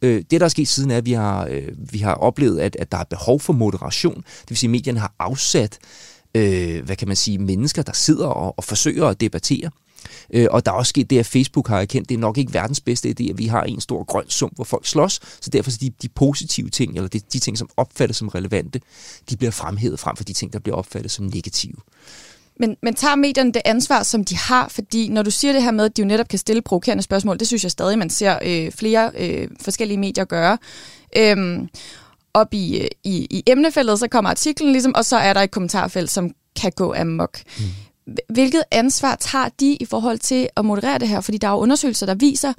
[0.02, 2.76] Øh, det, der er sket siden, er, at vi har, øh, vi har oplevet, at,
[2.78, 4.16] at der er behov for moderation.
[4.16, 5.78] Det vil sige, at medierne har afsat
[6.34, 9.70] øh, hvad kan man sige, mennesker, der sidder og, og forsøger at debattere.
[10.34, 12.54] Øh, og der er også sket det, at Facebook har erkendt, det er nok ikke
[12.54, 15.20] verdens bedste idé, at vi har en stor grøn sum, hvor folk slås.
[15.40, 18.80] Så derfor så de, de positive ting, eller de, de ting, som opfattes som relevante,
[19.30, 21.76] de bliver fremhævet frem for de ting, der bliver opfattet som negative.
[22.60, 24.68] Men, men tager medierne det ansvar, som de har?
[24.68, 27.38] Fordi når du siger det her med, at de jo netop kan stille provokerende spørgsmål,
[27.38, 30.58] det synes jeg stadig, man ser øh, flere øh, forskellige medier gøre.
[31.16, 31.68] Øhm,
[32.34, 35.50] op i, øh, i, i emnefeltet, så kommer artiklen ligesom, og så er der et
[35.50, 37.38] kommentarfelt, som kan gå amok.
[37.58, 37.64] Mm.
[38.28, 41.20] Hvilket ansvar tager de i forhold til at moderere det her?
[41.20, 42.52] Fordi der er jo undersøgelser, der viser,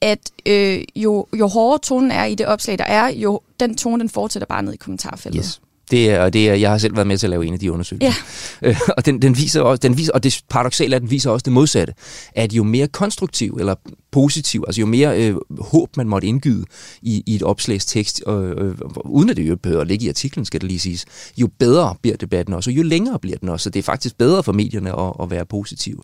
[0.00, 4.00] at øh, jo, jo hårdere tonen er i det opslag, der er, jo den tone,
[4.00, 5.44] den fortsætter bare ned i kommentarfeltet.
[5.44, 5.60] Yes.
[5.90, 7.60] Det er, og det er, jeg har selv været med til at lave en af
[7.60, 8.08] de undersøgelser.
[8.08, 8.14] Ja.
[8.62, 11.30] Øh, og den, den viser også, den viser, og det paradoxale er, at den viser
[11.30, 11.94] også det modsatte.
[12.34, 13.74] At jo mere konstruktiv eller
[14.10, 16.64] positiv, altså jo mere øh, håb man måtte indgyde
[17.02, 18.74] i, i et opslagstekst, øh, øh,
[19.04, 21.04] uden at det jo behøver at ligge i artiklen, skal det lige siges,
[21.36, 23.64] jo bedre bliver debatten også, og jo længere bliver den også.
[23.64, 25.98] Så det er faktisk bedre for medierne at, at være positive.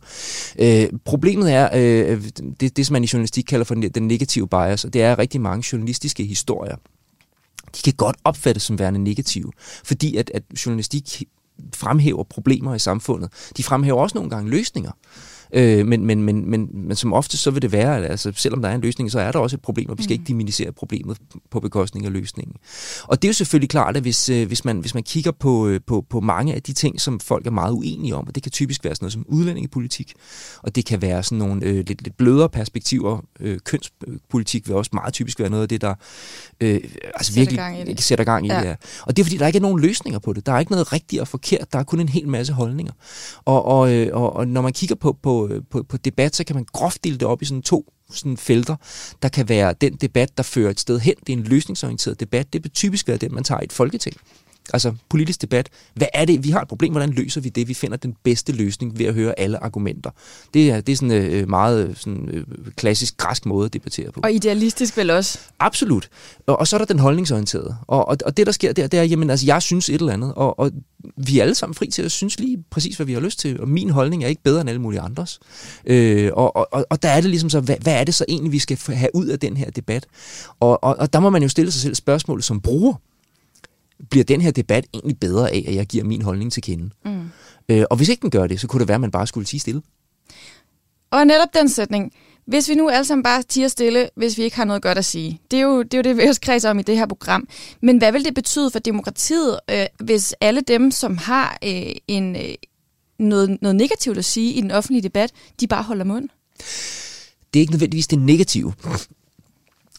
[0.59, 2.23] Øh, problemet er, øh,
[2.61, 5.41] det, det som man i journalistik kalder for den negative bias, og det er rigtig
[5.41, 6.77] mange journalistiske historier,
[7.77, 9.53] de kan godt opfattes som værende negative,
[9.85, 11.23] fordi at, at journalistik
[11.75, 13.31] fremhæver problemer i samfundet.
[13.57, 14.93] De fremhæver også nogle gange løsninger.
[15.55, 18.63] Øh, men, men, men, men, men som ofte så vil det være, at altså, selvom
[18.63, 20.21] der er en løsning, så er der også et problem, og vi skal mm.
[20.21, 21.19] ikke diminisere problemet
[21.51, 22.57] på bekostning af løsningen.
[23.03, 25.69] Og det er jo selvfølgelig klart, at hvis, øh, hvis, man, hvis man kigger på,
[25.69, 28.43] øh, på, på mange af de ting, som folk er meget uenige om, og det
[28.43, 30.13] kan typisk være sådan noget som udlændingepolitik,
[30.63, 33.21] og det kan være sådan nogle øh, lidt, lidt blødere perspektiver.
[33.41, 35.95] Øh, kønspolitik vil også meget typisk være noget af det, der
[36.61, 36.81] øh,
[37.15, 38.03] altså sætter virkelig gang i det.
[38.03, 38.59] sætter gang i ja.
[38.59, 38.65] det.
[38.65, 38.75] Ja.
[39.03, 40.47] Og det er fordi, der ikke er nogen løsninger på det.
[40.47, 41.73] Der er ikke noget rigtigt og forkert.
[41.73, 42.93] Der er kun en hel masse holdninger.
[43.45, 46.45] Og, og, øh, og, og når man kigger på, på Øh, på, på, debat, så
[46.45, 48.77] kan man groft dele det op i sådan to sådan felter.
[49.23, 51.15] Der kan være den debat, der fører et sted hen.
[51.27, 52.53] Det er en løsningsorienteret debat.
[52.53, 54.17] Det vil typisk være den, man tager i et folketing
[54.73, 55.69] altså politisk debat.
[55.95, 56.45] Hvad er det?
[56.45, 56.93] Vi har et problem.
[56.93, 57.69] Hvordan løser vi det?
[57.69, 60.11] Vi finder den bedste løsning ved at høre alle argumenter.
[60.55, 62.45] Det er, det er sådan en øh, meget sådan, øh,
[62.77, 64.21] klassisk græsk måde at debattere på.
[64.25, 65.39] Og idealistisk vel også?
[65.61, 66.09] Absolut.
[66.47, 67.77] Og, og så er der den holdningsorienterede.
[67.87, 70.13] Og, og, og det, der sker der, det er, jamen altså, jeg synes et eller
[70.13, 70.71] andet, og, og
[71.17, 73.61] vi er alle sammen fri til at synes lige præcis, hvad vi har lyst til.
[73.61, 75.41] Og min holdning er ikke bedre end alle mulige andres.
[75.87, 78.53] Øh, og, og, og der er det ligesom så, hvad, hvad er det så egentlig,
[78.53, 80.07] vi skal have ud af den her debat?
[80.61, 82.95] Og, og, og der må man jo stille sig selv spørgsmålet som bruger
[84.11, 86.91] bliver den her debat egentlig bedre af, at jeg giver min holdning til kende?
[87.05, 87.29] Mm.
[87.69, 89.47] Øh, og hvis ikke den gør det, så kunne det være, at man bare skulle
[89.47, 89.83] sige stille.
[91.11, 92.13] Og netop den sætning,
[92.47, 95.05] hvis vi nu alle sammen bare tiger stille, hvis vi ikke har noget godt at
[95.05, 95.41] sige.
[95.51, 97.49] Det er jo det, er jo det vi også kredser om i det her program.
[97.81, 102.37] Men hvad vil det betyde for demokratiet, øh, hvis alle dem, som har øh, en,
[102.37, 102.55] øh,
[103.19, 106.29] noget, noget negativt at sige i den offentlige debat, de bare holder mund?
[107.55, 108.73] Det er ikke nødvendigvis det negative,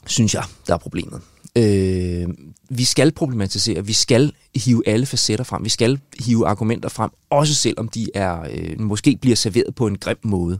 [0.05, 1.21] synes jeg, der er problemet.
[1.57, 2.27] Øh,
[2.69, 7.55] vi skal problematisere, vi skal hive alle facetter frem, vi skal hive argumenter frem, også
[7.55, 10.59] selvom de er øh, måske bliver serveret på en grim måde.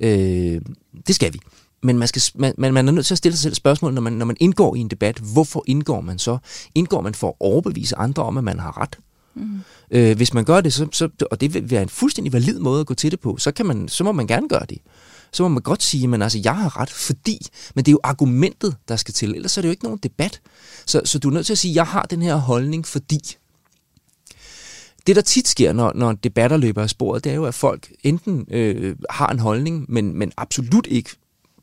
[0.00, 0.60] Øh,
[1.06, 1.40] det skal vi.
[1.82, 4.12] Men man, skal, man, man er nødt til at stille sig selv spørgsmål, når man,
[4.12, 6.38] når man indgår i en debat, hvorfor indgår man så?
[6.74, 8.98] Indgår man for at overbevise andre om, at man har ret?
[9.34, 9.60] Mm.
[9.90, 12.80] Øh, hvis man gør det, så, så, og det vil være en fuldstændig valid måde
[12.80, 14.78] at gå til det på, så, kan man, så må man gerne gøre det
[15.32, 18.00] så må man godt sige, at altså, jeg har ret, fordi, men det er jo
[18.02, 20.40] argumentet, der skal til, ellers er det jo ikke nogen debat.
[20.86, 23.36] Så, så du er nødt til at sige, at jeg har den her holdning, fordi.
[25.06, 27.92] Det, der tit sker, når, når debatter løber af sporet, det er jo, at folk
[28.02, 31.10] enten øh, har en holdning, men, men absolut ikke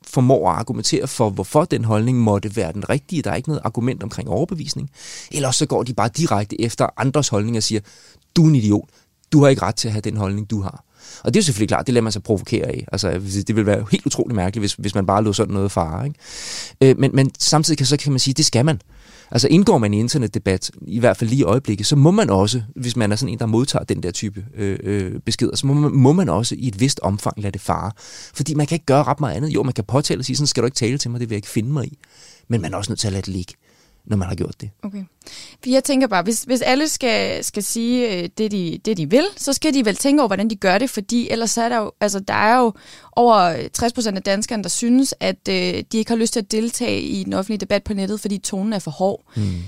[0.08, 3.22] formår at argumentere for, hvorfor den holdning måtte være den rigtige.
[3.22, 4.90] Der er ikke noget argument omkring overbevisning.
[5.32, 7.82] Eller så går de bare direkte efter andres holdning og siger,
[8.36, 8.90] du er en idiot.
[9.32, 10.84] Du har ikke ret til at have den holdning, du har.
[11.24, 12.86] Og det er jo selvfølgelig klart, det lader man sig provokere af.
[12.92, 13.12] Altså,
[13.48, 16.06] det vil være helt utroligt mærkeligt, hvis, hvis man bare lå sådan noget fare.
[16.06, 16.20] Ikke?
[16.82, 18.82] Øh, men, men samtidig kan, så kan man sige, at det skal man.
[19.32, 22.62] Altså indgår man i internetdebat, i hvert fald lige i øjeblikket, så må man også,
[22.76, 25.74] hvis man er sådan en, der modtager den der type øh, øh, beskeder, så må
[25.74, 27.92] man, må man også i et vist omfang lade det fare.
[28.34, 29.50] Fordi man kan ikke gøre ret meget andet.
[29.50, 31.36] Jo, man kan påtale og sige, sådan skal du ikke tale til mig, det vil
[31.36, 31.98] jeg ikke finde mig i.
[32.48, 33.54] Men man er også nødt til at lade det ligge
[34.06, 34.70] når man har gjort det.
[34.84, 35.04] Okay.
[35.64, 39.10] For jeg tænker bare, hvis, hvis alle skal, skal sige øh, det de, det, de
[39.10, 41.78] vil, så skal de vel tænke over, hvordan de gør det, fordi ellers er der
[41.78, 42.74] jo, altså, der er jo
[43.12, 46.52] over 60 procent af danskerne, der synes, at øh, de ikke har lyst til at
[46.52, 49.24] deltage i den offentlige debat på nettet, fordi tonen er for hård.
[49.36, 49.64] Hmm.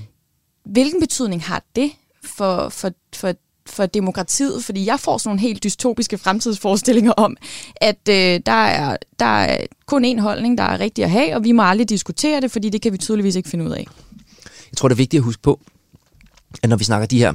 [0.66, 1.92] Hvilken betydning har det
[2.24, 3.34] for, for, for
[3.68, 7.38] for demokratiet, fordi jeg får sådan nogle helt dystopiske fremtidsforestillinger om,
[7.76, 11.44] at øh, der, er, der er kun én holdning, der er rigtig at have, og
[11.44, 13.88] vi må aldrig diskutere det, fordi det kan vi tydeligvis ikke finde ud af.
[14.76, 15.60] Jeg tror, det er vigtigt at huske på,
[16.64, 17.34] at når vi snakker de her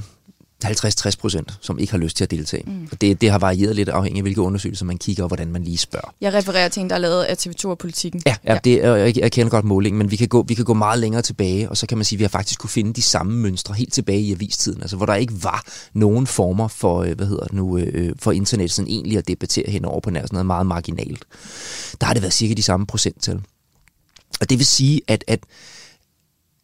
[0.64, 2.62] 50-60 procent, som ikke har lyst til at deltage.
[2.66, 2.88] Mm.
[2.92, 5.64] Og det, det har varieret lidt afhængig af, hvilke undersøgelser man kigger, og hvordan man
[5.64, 6.14] lige spørger.
[6.20, 8.22] Jeg refererer til en, der er lavet af TV2 og politikken.
[8.26, 8.58] Ja, ja, ja.
[8.64, 11.22] Det, jeg, jeg kender godt målingen, men vi kan, gå, vi kan gå meget længere
[11.22, 13.74] tilbage, og så kan man sige, at vi har faktisk kunne finde de samme mønstre
[13.74, 17.44] helt tilbage i avistiden, altså hvor der ikke var nogen former for, øh, hvad hedder
[17.44, 20.66] det nu, øh, for internet, sådan egentlig at debattere henover på nær sådan noget meget
[20.66, 21.24] marginalt.
[22.00, 23.40] Der har det været cirka de samme procenttal.
[24.40, 25.40] Og det vil sige, at, at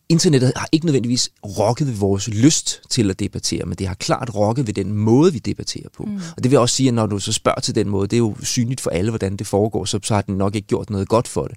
[0.08, 4.34] internettet har ikke nødvendigvis rokket ved vores lyst til at debattere, men det har klart
[4.34, 6.04] rokket ved den måde, vi debatterer på.
[6.04, 6.20] Mm.
[6.36, 8.18] Og det vil også sige, at når du så spørger til den måde, det er
[8.18, 11.08] jo synligt for alle, hvordan det foregår, så, så har den nok ikke gjort noget
[11.08, 11.56] godt for det.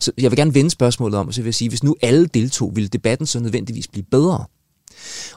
[0.00, 2.26] Så jeg vil gerne vende spørgsmålet om, og så vil jeg sige, hvis nu alle
[2.26, 4.44] deltog, ville debatten så nødvendigvis blive bedre?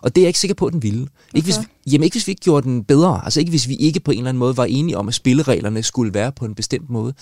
[0.02, 1.02] Og det er jeg ikke sikker på, at den ville.
[1.02, 1.36] Okay.
[1.36, 3.22] Ikke, hvis, jamen ikke hvis vi ikke gjorde den bedre.
[3.24, 5.84] Altså ikke hvis vi ikke på en eller anden måde var enige om, at spillereglerne
[5.84, 7.14] skulle være på en bestemt måde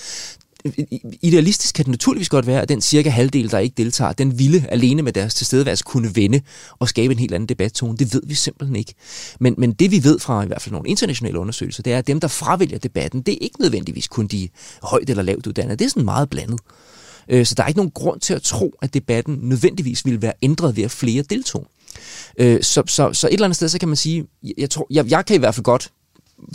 [1.22, 4.72] idealistisk kan det naturligvis godt være, at den cirka halvdel, der ikke deltager, den ville
[4.72, 6.42] alene med deres tilstedeværelse kunne vende
[6.80, 7.98] og skabe en helt anden debattone.
[7.98, 8.94] Det ved vi simpelthen ikke.
[9.40, 12.08] Men, men det vi ved fra i hvert fald nogle internationale undersøgelser, det er, at
[12.08, 14.50] dem, der fravælger debatten, det er ikke nødvendigvis kun de
[14.84, 15.78] højt eller lavt uddannede.
[15.78, 16.60] Det er sådan meget blandet.
[17.30, 20.34] Øh, så der er ikke nogen grund til at tro, at debatten nødvendigvis ville være
[20.42, 21.68] ændret ved, at flere deltog.
[22.38, 24.26] Øh, så, så, så et eller andet sted, så kan man sige,
[24.58, 25.92] jeg, tror, jeg, jeg kan i hvert fald godt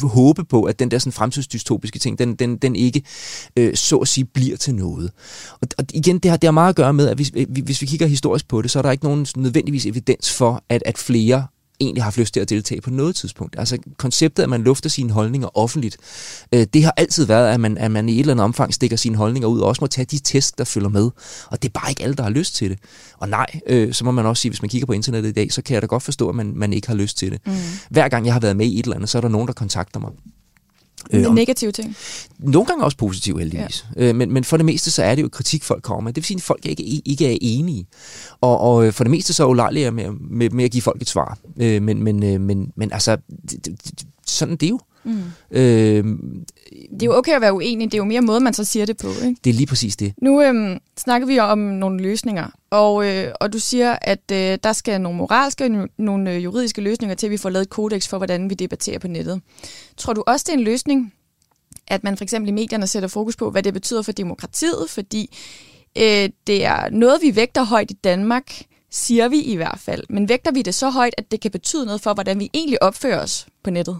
[0.03, 3.03] håbe på, at den der sådan fremtidsdystopiske ting, den, den, den ikke
[3.57, 5.11] øh, så at sige bliver til noget.
[5.61, 7.87] Og, og igen, det har, det har meget at gøre med, at hvis, hvis vi
[7.87, 11.47] kigger historisk på det, så er der ikke nogen nødvendigvis evidens for, at, at flere
[11.83, 13.59] egentlig har haft lyst til at deltage på noget tidspunkt.
[13.59, 15.97] Altså konceptet, at man lufter sine holdninger offentligt,
[16.53, 18.97] øh, det har altid været, at man, at man i et eller andet omfang stikker
[18.97, 21.11] sine holdninger ud, og også må tage de test, der følger med.
[21.47, 22.79] Og det er bare ikke alle, der har lyst til det.
[23.19, 25.53] Og nej, øh, så må man også sige, hvis man kigger på internettet i dag,
[25.53, 27.41] så kan jeg da godt forstå, at man, man ikke har lyst til det.
[27.47, 27.53] Mm.
[27.91, 29.55] Hver gang jeg har været med i et eller andet, så er der nogen, der
[29.55, 30.11] kontakter mig.
[31.11, 31.97] Øh, om, negative ting?
[32.39, 33.87] Nogle gange også positive, heldigvis.
[33.97, 34.09] Ja.
[34.09, 36.13] Øh, men, men for det meste, så er det jo kritik, folk kommer med.
[36.13, 37.87] Det vil sige, at folk ikke, ikke er enige.
[38.41, 41.03] Og, og øh, for det meste, så er jeg med, med, med at give folk
[41.03, 41.39] et svar.
[41.57, 43.17] Øh, men, men, øh, men, men altså,
[43.51, 44.81] det, det, sådan det er jo.
[45.05, 45.23] Mm.
[45.51, 46.05] Øh,
[46.93, 48.87] det er jo okay at være uenig, det er jo mere måde, man så siger
[48.87, 49.09] det på.
[49.09, 49.37] Ikke?
[49.45, 50.15] Det er lige præcis det.
[50.23, 54.73] Nu øhm, snakker vi om nogle løsninger, og, øh, og du siger, at øh, der
[54.73, 58.09] skal nogle moralske og nogle øh, juridiske løsninger til, at vi får lavet et kodex
[58.09, 59.41] for, hvordan vi debatterer på nettet.
[59.97, 61.13] Tror du også, det er en løsning,
[61.89, 65.39] at man for eksempel i medierne sætter fokus på, hvad det betyder for demokratiet, fordi
[65.99, 70.05] øh, det er noget, vi vægter højt i Danmark, siger vi i hvert fald.
[70.09, 72.83] Men vægter vi det så højt, at det kan betyde noget for, hvordan vi egentlig
[72.83, 73.99] opfører os på nettet?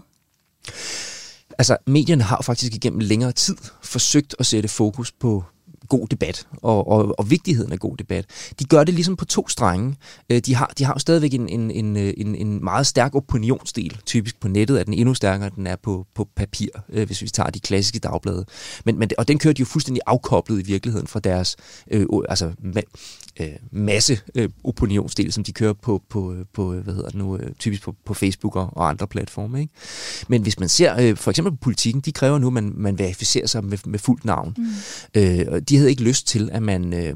[1.57, 5.43] Altså, medierne har faktisk igennem længere tid forsøgt at sætte fokus på
[5.89, 8.25] god debat og, og, og vigtigheden af god debat.
[8.59, 9.95] De gør det ligesom på to strenge.
[10.29, 13.97] Øh, de har, de har jo stadigvæk en, en, en, en, en meget stærk opinionsstil.
[14.05, 17.21] Typisk på nettet er den endnu stærkere, end den er på, på papir, øh, hvis
[17.21, 18.45] vi tager de klassiske dagblade.
[18.85, 21.55] Men, men, og den kører de jo fuldstændig afkoblet i virkeligheden fra deres
[21.91, 22.51] øh, altså,
[23.39, 27.51] øh, masse øh, opinionsstil, som de kører på, på, på hvad hedder det nu, øh,
[27.59, 29.61] typisk på, på Facebook og, og andre platforme.
[29.61, 29.73] Ikke?
[30.27, 32.99] Men hvis man ser øh, for eksempel på politikken, de kræver nu, at man, man
[32.99, 34.55] verificerer sig med, med fuldt navn.
[34.57, 34.65] Mm.
[35.15, 36.93] Øh, de havde ikke lyst til, at man...
[36.93, 37.15] Øh,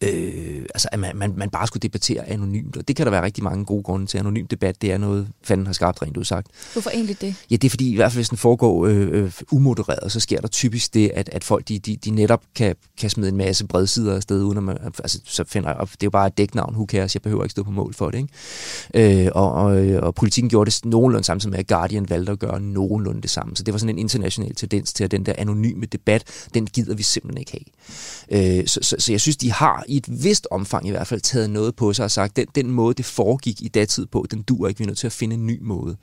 [0.00, 2.76] øh, altså, at man, man, man bare skulle debattere anonymt.
[2.76, 4.18] Og det kan der være rigtig mange gode grunde til.
[4.18, 6.46] Anonym debat, det er noget, fanden har skabt rent udsagt.
[6.72, 7.34] Hvorfor egentlig det?
[7.50, 10.40] Ja, det er fordi, i hvert fald hvis den foregår øh, øh, umodereret, så sker
[10.40, 13.66] der typisk det, at, at folk de, de, de netop kan, kan smide en masse
[13.66, 16.74] bredsider afsted, uden at man, altså, så finder jeg, det er jo bare et dæknavn,
[16.74, 18.18] who cares, jeg behøver ikke stå på mål for det.
[18.94, 19.24] Ikke?
[19.24, 19.72] Øh, og, og,
[20.02, 23.56] og politikken gjorde det nogenlunde samtidig med, at Guardian valgte at gøre nogenlunde det samme.
[23.56, 26.94] Så det var sådan en international tendens til, at den der anonyme debat, den gider
[26.94, 27.66] vi simpelthen ikke
[28.30, 28.58] have.
[28.58, 31.20] Øh, så, så, så jeg synes, de har i et vist omfang i hvert fald
[31.20, 34.42] taget noget på sig og sagt, den, den måde, det foregik i datid på, den
[34.42, 35.96] duer ikke, vi er nødt til at finde en ny måde.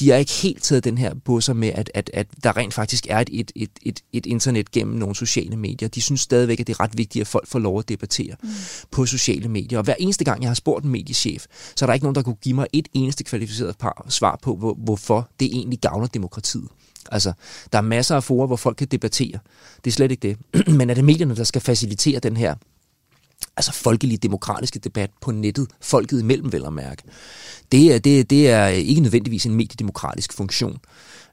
[0.00, 2.74] De har ikke helt taget den her på sig med, at, at, at der rent
[2.74, 5.88] faktisk er et, et, et, et, et internet gennem nogle sociale medier.
[5.88, 8.48] De synes stadigvæk, at det er ret vigtigt, at folk får lov at debattere mm.
[8.90, 9.78] på sociale medier.
[9.78, 12.22] Og hver eneste gang, jeg har spurgt en mediechef, så er der ikke nogen, der
[12.22, 16.68] kunne give mig et eneste kvalificeret par svar på, hvor, hvorfor det egentlig gavner demokratiet.
[17.12, 17.32] Altså,
[17.72, 19.38] der er masser af forer, hvor folk kan debattere.
[19.84, 20.68] Det er slet ikke det.
[20.78, 22.54] Men er det medierne, der skal facilitere den her
[23.56, 27.02] altså folkelig demokratiske debat på nettet, folket imellem vel at mærke.
[27.72, 30.78] Det er, det, det er ikke nødvendigvis en mediedemokratisk funktion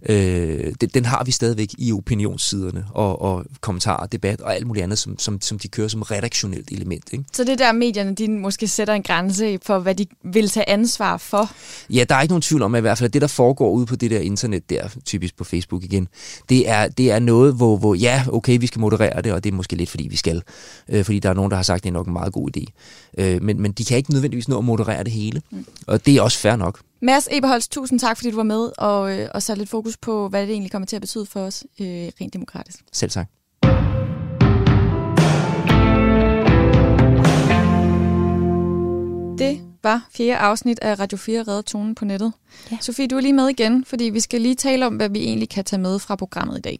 [0.06, 4.84] øh, den, den har vi stadigvæk i opinionssiderne og, og kommentarer, debat og alt muligt
[4.84, 7.14] andet, som, som, som de kører som redaktionelt element.
[7.14, 7.24] Ikke?
[7.34, 11.18] Så det der medierne, de måske sætter en grænse for, hvad de vil tage ansvar
[11.18, 11.52] for?
[11.90, 13.86] Ja, der er ikke nogen tvivl om, at i hvert fald det, der foregår ude
[13.86, 16.08] på det der internet der, typisk på Facebook igen,
[16.50, 19.52] det er, det er noget, hvor, hvor ja, okay, vi skal moderere det, og det
[19.52, 20.42] er måske lidt, fordi vi skal.
[20.90, 22.50] Øh, fordi der er nogen, der har sagt, at det er nok en meget god
[22.58, 22.66] idé.
[23.18, 25.42] Øh, men, men de kan ikke nødvendigvis nå at moderere det hele.
[25.52, 25.66] Mm.
[25.88, 26.80] Og det er også fair nok.
[27.02, 30.28] Mads Eberholz, tusind tak, fordi du var med og, øh, og satte lidt fokus på,
[30.30, 32.84] hvad det egentlig kommer til at betyde for os øh, rent demokratisk.
[32.92, 33.28] Selv tak.
[39.38, 42.34] Det var fjerde afsnit af Radio 4 Redder Tonen på nettet.
[42.72, 42.78] Ja.
[42.82, 45.50] Sofie, du er lige med igen, fordi vi skal lige tale om, hvad vi egentlig
[45.50, 46.80] kan tage med fra programmet i dag.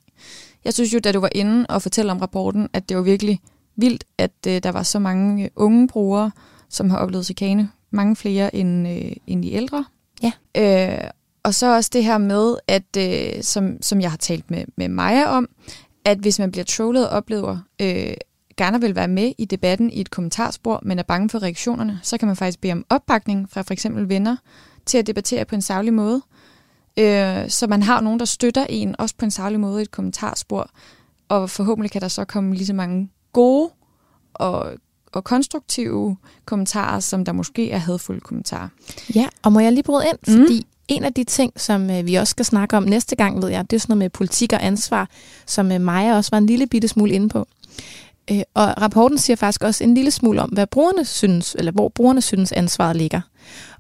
[0.66, 3.40] Jeg synes jo, da du var inde og fortælle om rapporten, at det var virkelig
[3.76, 6.32] vildt, at øh, der var så mange unge brugere,
[6.70, 7.70] som har oplevet chikane.
[7.92, 9.86] Mange flere end, øh, end de ældre.
[10.24, 10.32] Ja.
[10.58, 11.10] Øh,
[11.44, 14.90] og så også det her med, at øh, som, som jeg har talt med, med
[14.90, 15.50] Maja om,
[16.06, 18.14] at hvis man bliver trollet og oplever øh,
[18.58, 22.18] gerne vil være med i debatten i et kommentarspor, men er bange for reaktionerne, så
[22.18, 24.36] kan man faktisk bede om opbakning fra for eksempel venner
[24.86, 26.22] til at debattere på en savlig måde.
[27.00, 29.92] Øh, så man har nogen, der støtter en, også på en savlig måde i et
[29.92, 30.70] kommentarspor.
[31.30, 33.70] Og forhåbentlig kan der så komme lige så mange gode
[34.34, 34.72] og,
[35.14, 38.68] og konstruktive kommentarer, som der måske er hadfulde kommentarer.
[39.16, 40.44] Ja, og må jeg lige bryde ind, mm.
[40.44, 43.50] fordi en af de ting, som øh, vi også skal snakke om næste gang, ved
[43.50, 45.10] jeg, det er sådan noget med politik og ansvar,
[45.46, 47.48] som øh, Maja også var en lille bitte smule inde på.
[48.32, 51.90] Øh, og rapporten siger faktisk også en lille smule om, hvad brugerne synes, eller hvor
[51.90, 53.22] brugerne synes ansvaret ligger.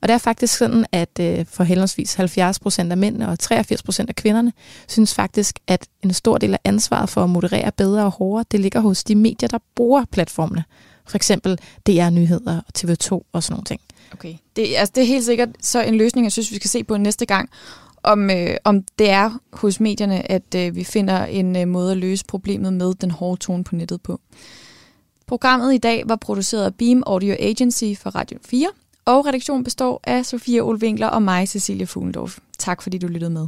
[0.02, 3.84] Og det er faktisk sådan, at øh, for henholdsvis 70 procent af mændene og 83
[3.84, 4.54] procent af kvinderne
[4.88, 8.60] synes faktisk, at en stor del af ansvaret for at moderere bedre og hårdere, det
[8.60, 10.64] ligger hos de medier, der bruger platformene.
[11.10, 13.82] For eksempel DR Nyheder og TV2 og sådan nogle ting.
[14.14, 14.34] Okay.
[14.56, 16.98] Det, altså, det er helt sikkert så en løsning, jeg synes, vi skal se på
[16.98, 17.50] næste gang,
[18.04, 21.98] om, øh, om det er hos medierne, at øh, vi finder en øh, måde at
[21.98, 24.22] løse problemet med den hårde tone på nettet på.
[25.28, 28.68] Programmet i dag var produceret af Beam Audio Agency for Radio 4,
[29.06, 32.38] og redaktionen består af Sofia Olvinkler og mig, Cecilie Fuglendorf.
[32.58, 33.48] Tak fordi du lyttede med.